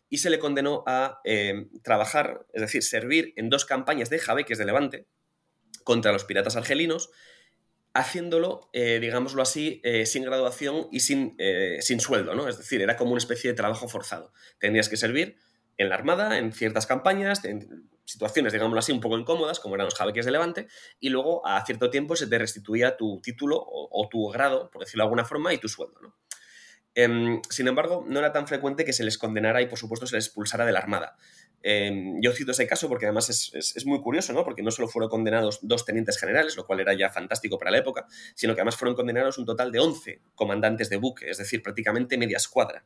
[0.08, 4.56] y se le condenó a eh, trabajar, es decir, servir en dos campañas de Jabeques
[4.56, 5.06] de Levante
[5.84, 7.10] contra los piratas argelinos,
[7.92, 11.36] haciéndolo, eh, digámoslo así, sin graduación y sin,
[11.80, 12.48] sin sueldo, ¿no?
[12.48, 14.32] Es decir, era como una especie de trabajo forzado.
[14.58, 15.36] Tenías que servir
[15.80, 19.86] en la Armada, en ciertas campañas, en situaciones, digámoslo así, un poco incómodas, como eran
[19.86, 20.68] los jabeques de Levante,
[21.00, 25.04] y luego a cierto tiempo se te restituía tu título o, tu grado, por decirlo
[25.04, 25.98] de alguna forma, y tu sueldo.
[26.02, 26.14] ¿no?
[26.94, 30.16] Em, sin embargo, no era tan frecuente que se les condenara y, por supuesto, se
[30.16, 31.16] les expulsara de la Armada.
[31.62, 34.44] Em, yo cito ese caso porque además es, muy curioso, ¿no?
[34.44, 37.78] Porque no solo fueron condenados dos tenientes generales, lo cual era ya fantástico para la
[37.78, 41.62] época, sino que además fueron condenados un total de 11 comandantes de buque, es decir,
[41.62, 42.84] prácticamente media escuadra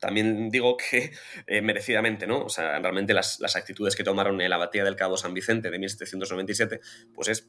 [0.00, 1.12] también digo que
[1.46, 2.44] eh, merecidamente, ¿no?
[2.44, 5.78] O sea, realmente las, actitudes que tomaron en la batalla del Cabo San Vicente de
[5.78, 6.80] 1797,
[7.14, 7.48] pues es,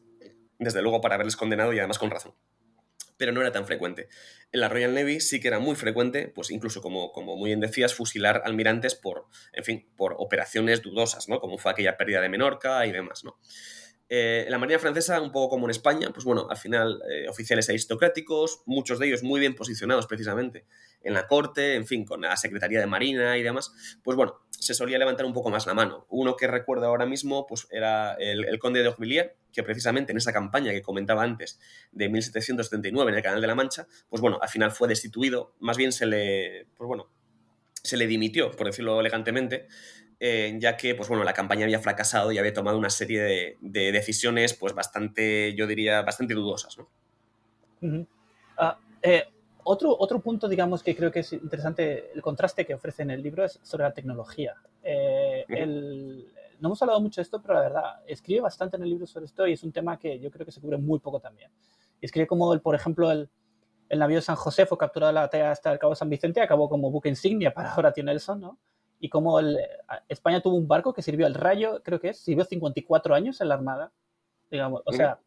[0.59, 2.35] desde luego, para haberles condenado y además con razón.
[3.17, 4.09] Pero no era tan frecuente.
[4.51, 7.59] En la Royal Navy sí que era muy frecuente, pues incluso como, como muy bien
[7.59, 11.39] decías, fusilar almirantes por, en fin, por operaciones dudosas, ¿no?
[11.39, 13.37] Como fue aquella pérdida de Menorca y demás, ¿no?
[14.13, 17.29] Eh, en la Marina Francesa, un poco como en España, pues bueno, al final eh,
[17.29, 20.65] oficiales aristocráticos, muchos de ellos muy bien posicionados precisamente
[21.01, 23.71] en la corte, en fin, con la Secretaría de Marina y demás,
[24.03, 26.07] pues bueno, se solía levantar un poco más la mano.
[26.09, 30.33] Uno que recuerdo ahora mismo pues era el, conde de Orvilliers, que precisamente en esa
[30.33, 31.57] campaña que comentaba antes
[31.93, 35.77] de 1779 en el Canal de la Mancha, pues bueno, al final fue destituido, más
[35.77, 37.09] bien se le, pues bueno,
[37.81, 39.69] se le dimitió, por decirlo elegantemente,
[40.23, 43.91] eh, ya que pues bueno, la campaña había fracasado y había tomado una serie de,
[43.91, 46.77] decisiones pues bastante, yo diría, bastante dudosas.
[46.77, 46.87] ¿no?
[49.63, 53.23] Otro, otro punto, digamos, que creo que es interesante, el contraste que ofrece en el
[53.23, 54.55] libro es sobre la tecnología.
[54.83, 55.43] Eh,
[56.59, 59.25] no hemos hablado mucho de esto, pero la verdad, escribe bastante en el libro sobre
[59.25, 61.49] esto y es un tema que yo creo que se cubre muy poco también.
[61.99, 63.27] Escribe como, el, por ejemplo, el,
[63.89, 66.69] el navío San José fue capturado en la batalla hasta el Cabo San Vicente, acabó
[66.69, 68.57] como buque insignia para Horatio Nelson, ¿no?
[69.01, 69.57] Y como el,
[70.07, 73.49] España tuvo un barco que sirvió al Rayo, creo que es, sirvió 54 años en
[73.49, 73.91] la Armada,
[74.49, 75.19] digamos, o sea,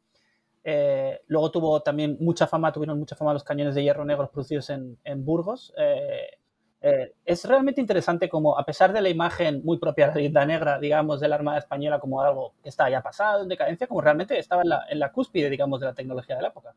[0.62, 4.70] eh, luego tuvo también mucha fama, tuvieron mucha fama los cañones de hierro negros producidos
[4.70, 5.74] en, Burgos.
[5.76, 6.38] Eh,
[6.86, 10.44] Eh, es realmente interesante como, a pesar de la imagen muy propia de la Linda
[10.44, 14.02] Negra, digamos, de la Armada Española como algo que está ya pasado, en decadencia, como
[14.02, 16.74] realmente estaba en la, en la cúspide, digamos, de la tecnología de la época.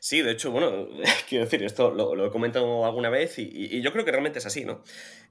[0.00, 0.88] Sí, de hecho, bueno,
[1.28, 4.64] quiero decir, esto lo, he comentado alguna vez y, yo creo que realmente es así,
[4.64, 4.82] ¿no?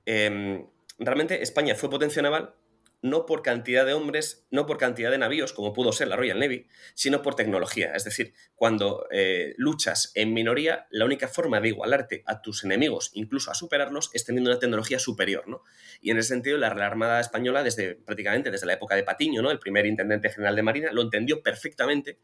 [0.05, 0.65] Em,
[0.99, 2.53] realmente España fue potencia naval
[3.01, 6.39] no por cantidad de hombres, no por cantidad de navíos, como pudo ser la Royal
[6.39, 7.93] Navy, sino por tecnología.
[7.93, 13.11] Es decir, cuando eh, luchas en minoría, la única forma de igualarte a tus enemigos,
[13.13, 15.47] incluso a superarlos, es teniendo una tecnología superior.
[15.47, 15.63] ¿no?
[16.01, 19.51] Y en ese sentido, la Armada Española, desde prácticamente desde la época de Patiño, ¿no?
[19.51, 22.19] el primer intendente general de Marina, lo entendió perfectamente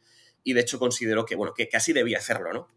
[0.46, 2.54] y de hecho consideró que, bueno, que, que así debía hacerlo.
[2.54, 2.70] ¿no?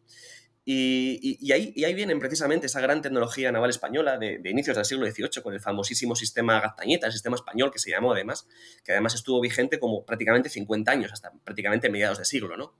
[0.71, 5.43] Y, ahí, ahí, vienen precisamente esa gran tecnología naval española de, inicios del siglo XVIII
[5.43, 8.47] con el famosísimo sistema Gaztañeta, el sistema español que se llamó además,
[8.85, 12.75] que además estuvo vigente como prácticamente 50 años, hasta prácticamente mediados de siglo, ¿no?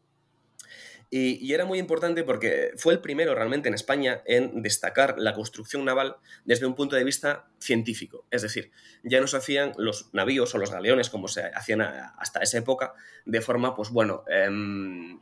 [1.11, 5.85] Y, era muy importante porque fue el primero realmente en España en destacar la construcción
[5.85, 8.27] naval desde un punto de vista científico.
[8.31, 8.71] Es decir,
[9.03, 12.93] ya no se hacían los navíos o los galeones como se hacían hasta esa época
[13.25, 15.19] de forma, pues bueno, em,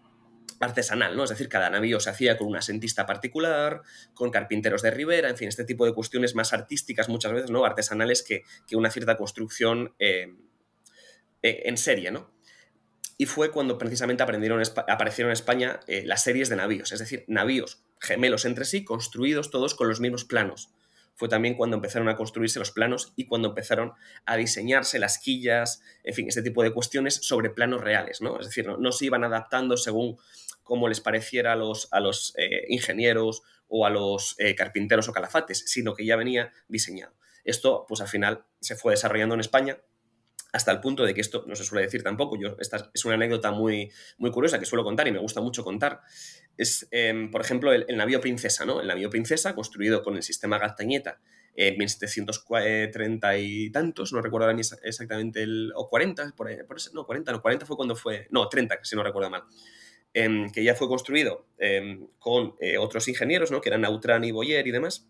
[0.59, 1.25] artesanal, ¿no?
[1.25, 3.83] Es decir, cada navío se hacía con un asentista particular,
[4.15, 7.65] con carpinteros de ribera, en fin, este tipo de cuestiones más artísticas muchas veces, ¿no?
[7.65, 8.43] Artesanales que,
[8.75, 10.35] una cierta construcción eh,
[11.43, 12.36] eh, en serie, ¿no?
[13.19, 14.61] Y fue cuando precisamente aparecieron
[15.31, 19.75] en España eh, las series de navíos, es decir, navíos gemelos entre sí, construidos todos
[19.75, 20.71] con los mismos planos.
[21.15, 23.95] Fue también cuando empezaron a construirse los planos y cuando empezaron
[24.27, 28.39] a diseñarse las quillas, en fin, este tipo de cuestiones sobre planos reales, ¿no?
[28.39, 30.19] Es decir, no se iban adaptando según
[30.63, 35.13] como les pareciera a los, a los eh, ingenieros o a los eh, carpinteros o
[35.13, 37.15] calafates, sino que ya venía diseñado.
[37.45, 39.79] Esto, pues al final, se fue desarrollando en España
[40.57, 42.37] hasta el punto de que esto no se suele decir tampoco.
[42.41, 45.63] Yo, esta es una anécdota muy, muy curiosa que suelo contar y me gusta mucho
[45.63, 46.01] contar.
[46.57, 48.81] Es, em, por ejemplo, el, navío Princesa, ¿no?
[48.81, 51.21] El navío Princesa, construido con el sistema Gaztañeta
[51.55, 54.51] en 1730 y tantos, no recuerdo
[54.83, 55.73] exactamente el.
[55.75, 58.27] o 40, por, por no, 40, no, 40 fue cuando fue.
[58.31, 59.45] No, 30, si no recuerdo mal.
[60.15, 63.61] Em, que ya fue construido em, con eh, otros ingenieros, ¿no?
[63.61, 65.07] que eran Nautran y Boyer y demás,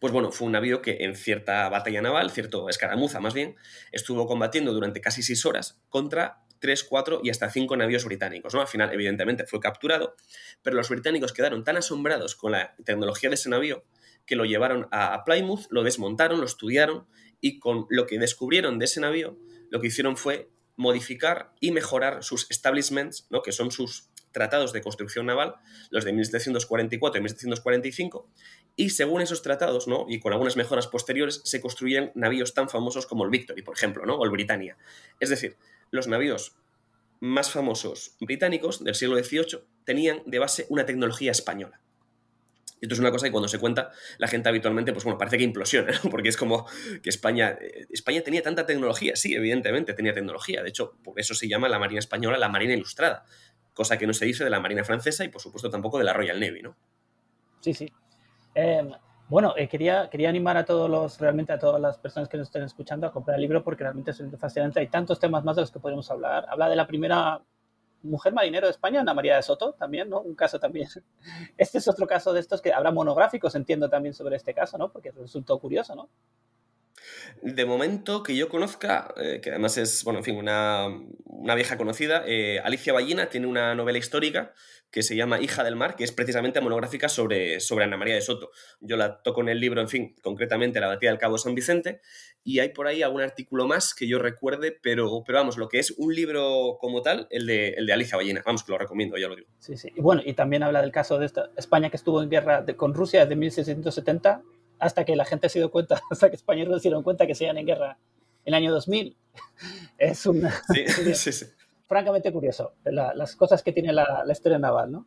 [0.00, 3.56] pues bueno, fue un navío que en cierta batalla naval, cierto escaramuza más bien,
[3.92, 8.54] estuvo combatiendo durante casi seis horas contra tres, cuatro y hasta cinco navíos británicos.
[8.54, 8.60] ¿no?
[8.60, 10.16] Al final, evidentemente, fue capturado,
[10.62, 13.84] pero los británicos quedaron tan asombrados con la tecnología de ese navío
[14.26, 17.06] que lo llevaron a Plymouth, lo desmontaron, lo estudiaron
[17.40, 19.36] y con lo que descubrieron de ese navío,
[19.70, 23.42] lo que hicieron fue modificar y mejorar sus establishments, ¿no?
[23.42, 25.54] que son sus tratados de construcción naval,
[25.90, 28.28] los de 1744 y 1745,
[28.76, 30.04] y según esos tratados, ¿no?
[30.08, 34.04] y con algunas mejoras posteriores, se construían navíos tan famosos como el Victory, por ejemplo,
[34.04, 34.16] ¿no?
[34.16, 34.76] o el Britannia.
[35.20, 35.56] Es decir,
[35.90, 36.56] los navíos
[37.20, 41.80] más famosos británicos del siglo XVIII tenían de base una tecnología española.
[42.80, 45.44] Esto es una cosa que cuando se cuenta, la gente habitualmente, pues bueno, parece que
[45.44, 46.10] implosiona, ¿no?
[46.10, 46.66] Porque es como
[47.02, 50.62] que España, eh, España tenía tanta tecnología, sí, evidentemente tenía tecnología.
[50.62, 53.24] De hecho, por eso se llama la Marina Española la Marina Ilustrada,
[53.74, 56.12] cosa que no se dice de la Marina Francesa y, por supuesto, tampoco de la
[56.12, 56.76] Royal Navy, ¿no?
[57.60, 57.92] Sí, sí.
[58.54, 58.90] Em,
[59.28, 62.48] bueno, eh, quería, quería animar a todos los, realmente a todas las personas que nos
[62.48, 64.80] estén escuchando a comprar el libro porque realmente es fascinante.
[64.80, 66.46] Hay tantos temas más de los que podemos hablar.
[66.48, 67.42] Habla de la primera
[68.02, 70.20] mujer marinero de España, Ana María de Soto, también, ¿no?
[70.20, 70.88] Un caso también.
[71.56, 74.92] Este es otro caso de estos que habrá monográficos, entiendo también sobre este caso, ¿no?
[74.92, 76.10] Porque resultó curioso, ¿no?
[77.42, 80.88] De momento que yo conozca, eh, que además es, bueno, en fin, una,
[81.54, 84.54] vieja conocida, eh, Alicia Ballina tiene una novela histórica
[84.94, 88.20] que se llama Hija del Mar, que es precisamente monográfica sobre, sobre Ana María de
[88.20, 88.52] Soto.
[88.80, 92.00] Yo la toco en el libro, en fin, concretamente La batida del Cabo San Vicente,
[92.44, 95.80] y hay por ahí algún artículo más que yo recuerde, pero, pero vamos, lo que
[95.80, 99.16] es un libro como tal, el de, el de Alicia Ballina, vamos, que lo recomiendo,
[99.16, 99.48] ya lo digo.
[99.58, 99.90] Sí, sí.
[99.96, 102.94] Y bueno, y también habla del caso de esta España que estuvo en guerra con
[102.94, 104.42] Rusia desde 1670
[104.84, 107.44] hasta que la gente se dio cuenta, hasta que españoles se dieron cuenta que se
[107.44, 107.98] iban en guerra
[108.44, 109.16] en el año 2000.
[109.98, 110.52] Es una...
[110.72, 111.46] Sí, sí, sí
[111.86, 115.06] francamente curioso, las cosas que tiene la, historia naval, ¿no?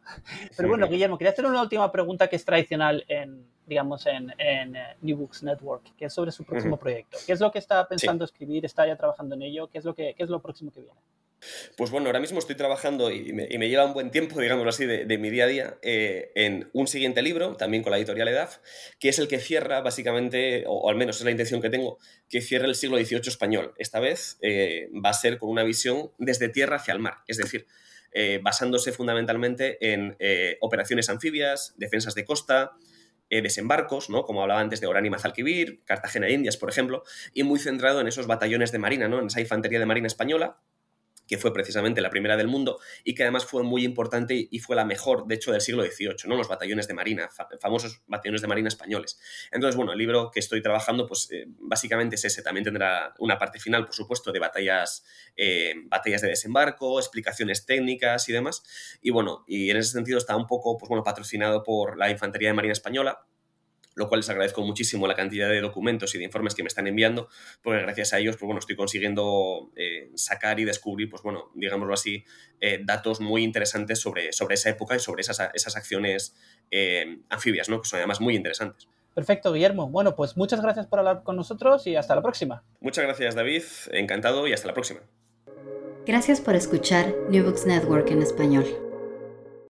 [0.55, 4.75] Pero bueno, Guillermo, quería hacer una última pregunta que es tradicional en, digamos, en, en
[4.75, 7.17] eh, New Books Network, que es sobre su próximo proyecto.
[7.25, 8.63] ¿Qué es lo que está pensando escribir?
[8.63, 9.67] ¿Está ya trabajando en ello?
[9.67, 10.99] ¿Qué es lo, que, qué es lo próximo que viene?
[11.75, 15.17] Pues bueno, ahora mismo estoy trabajando y me, lleva un buen tiempo, digámoslo así, de,
[15.17, 18.57] mi día a día, eh, en un siguiente libro, también con la editorial EDAF,
[18.99, 22.41] que es el que cierra básicamente, o, al menos es la intención que tengo, que
[22.41, 23.73] cierre el siglo XVIII español.
[23.77, 27.37] Esta vez eh, va a ser con una visión desde tierra hacia el mar, es
[27.37, 27.67] decir,
[28.13, 30.17] eh, basándose fundamentalmente en
[30.61, 32.73] operaciones anfibias, defensas de costa,
[33.29, 34.23] desembarcos, ¿no?
[34.23, 37.99] como hablaba antes de Orán y Mazalquivir, Cartagena de Indias, por ejemplo, y muy centrado
[37.99, 39.19] en esos batallones de marina, ¿no?
[39.19, 40.57] en esa infantería de marina española
[41.27, 44.75] que fue precisamente la primera del mundo y que además fue muy importante y fue
[44.75, 46.35] la mejor, de hecho, del siglo XVIII, ¿no?
[46.35, 49.19] Los batallones de marina, famosos batallones de marina españoles.
[49.51, 52.41] Entonces, bueno, el libro que estoy trabajando, pues eh, básicamente es ese.
[52.41, 55.03] También tendrá una parte final, por supuesto, de batallas,
[55.35, 58.63] eh, batallas de desembarco, explicaciones técnicas y demás.
[59.01, 62.49] Y bueno, y en ese sentido está un poco, pues bueno, patrocinado por la Infantería
[62.49, 63.26] de Marina Española,
[63.97, 66.85] lo cual les agradezco muchísimo la cantidad de documentos y de informes que me están
[66.87, 67.29] enviando,
[67.63, 71.93] porque gracias a ellos, pues bueno, estoy consiguiendo eh, sacar y descubrir, pues bueno, digámoslo
[71.93, 72.23] así,
[72.61, 76.35] eh, datos muy interesantes sobre, sobre esa época y sobre esas, esas acciones
[76.69, 77.81] eh, anfibias, ¿no?
[77.81, 78.87] Que son además muy interesantes.
[79.15, 79.89] Perfecto, Guillermo.
[79.89, 82.63] Bueno, pues muchas gracias por hablar con nosotros y hasta la próxima.
[82.79, 83.63] Muchas gracias, David.
[83.91, 84.99] Encantado y hasta la próxima.
[86.05, 88.86] Gracias por escuchar New Books Network en español.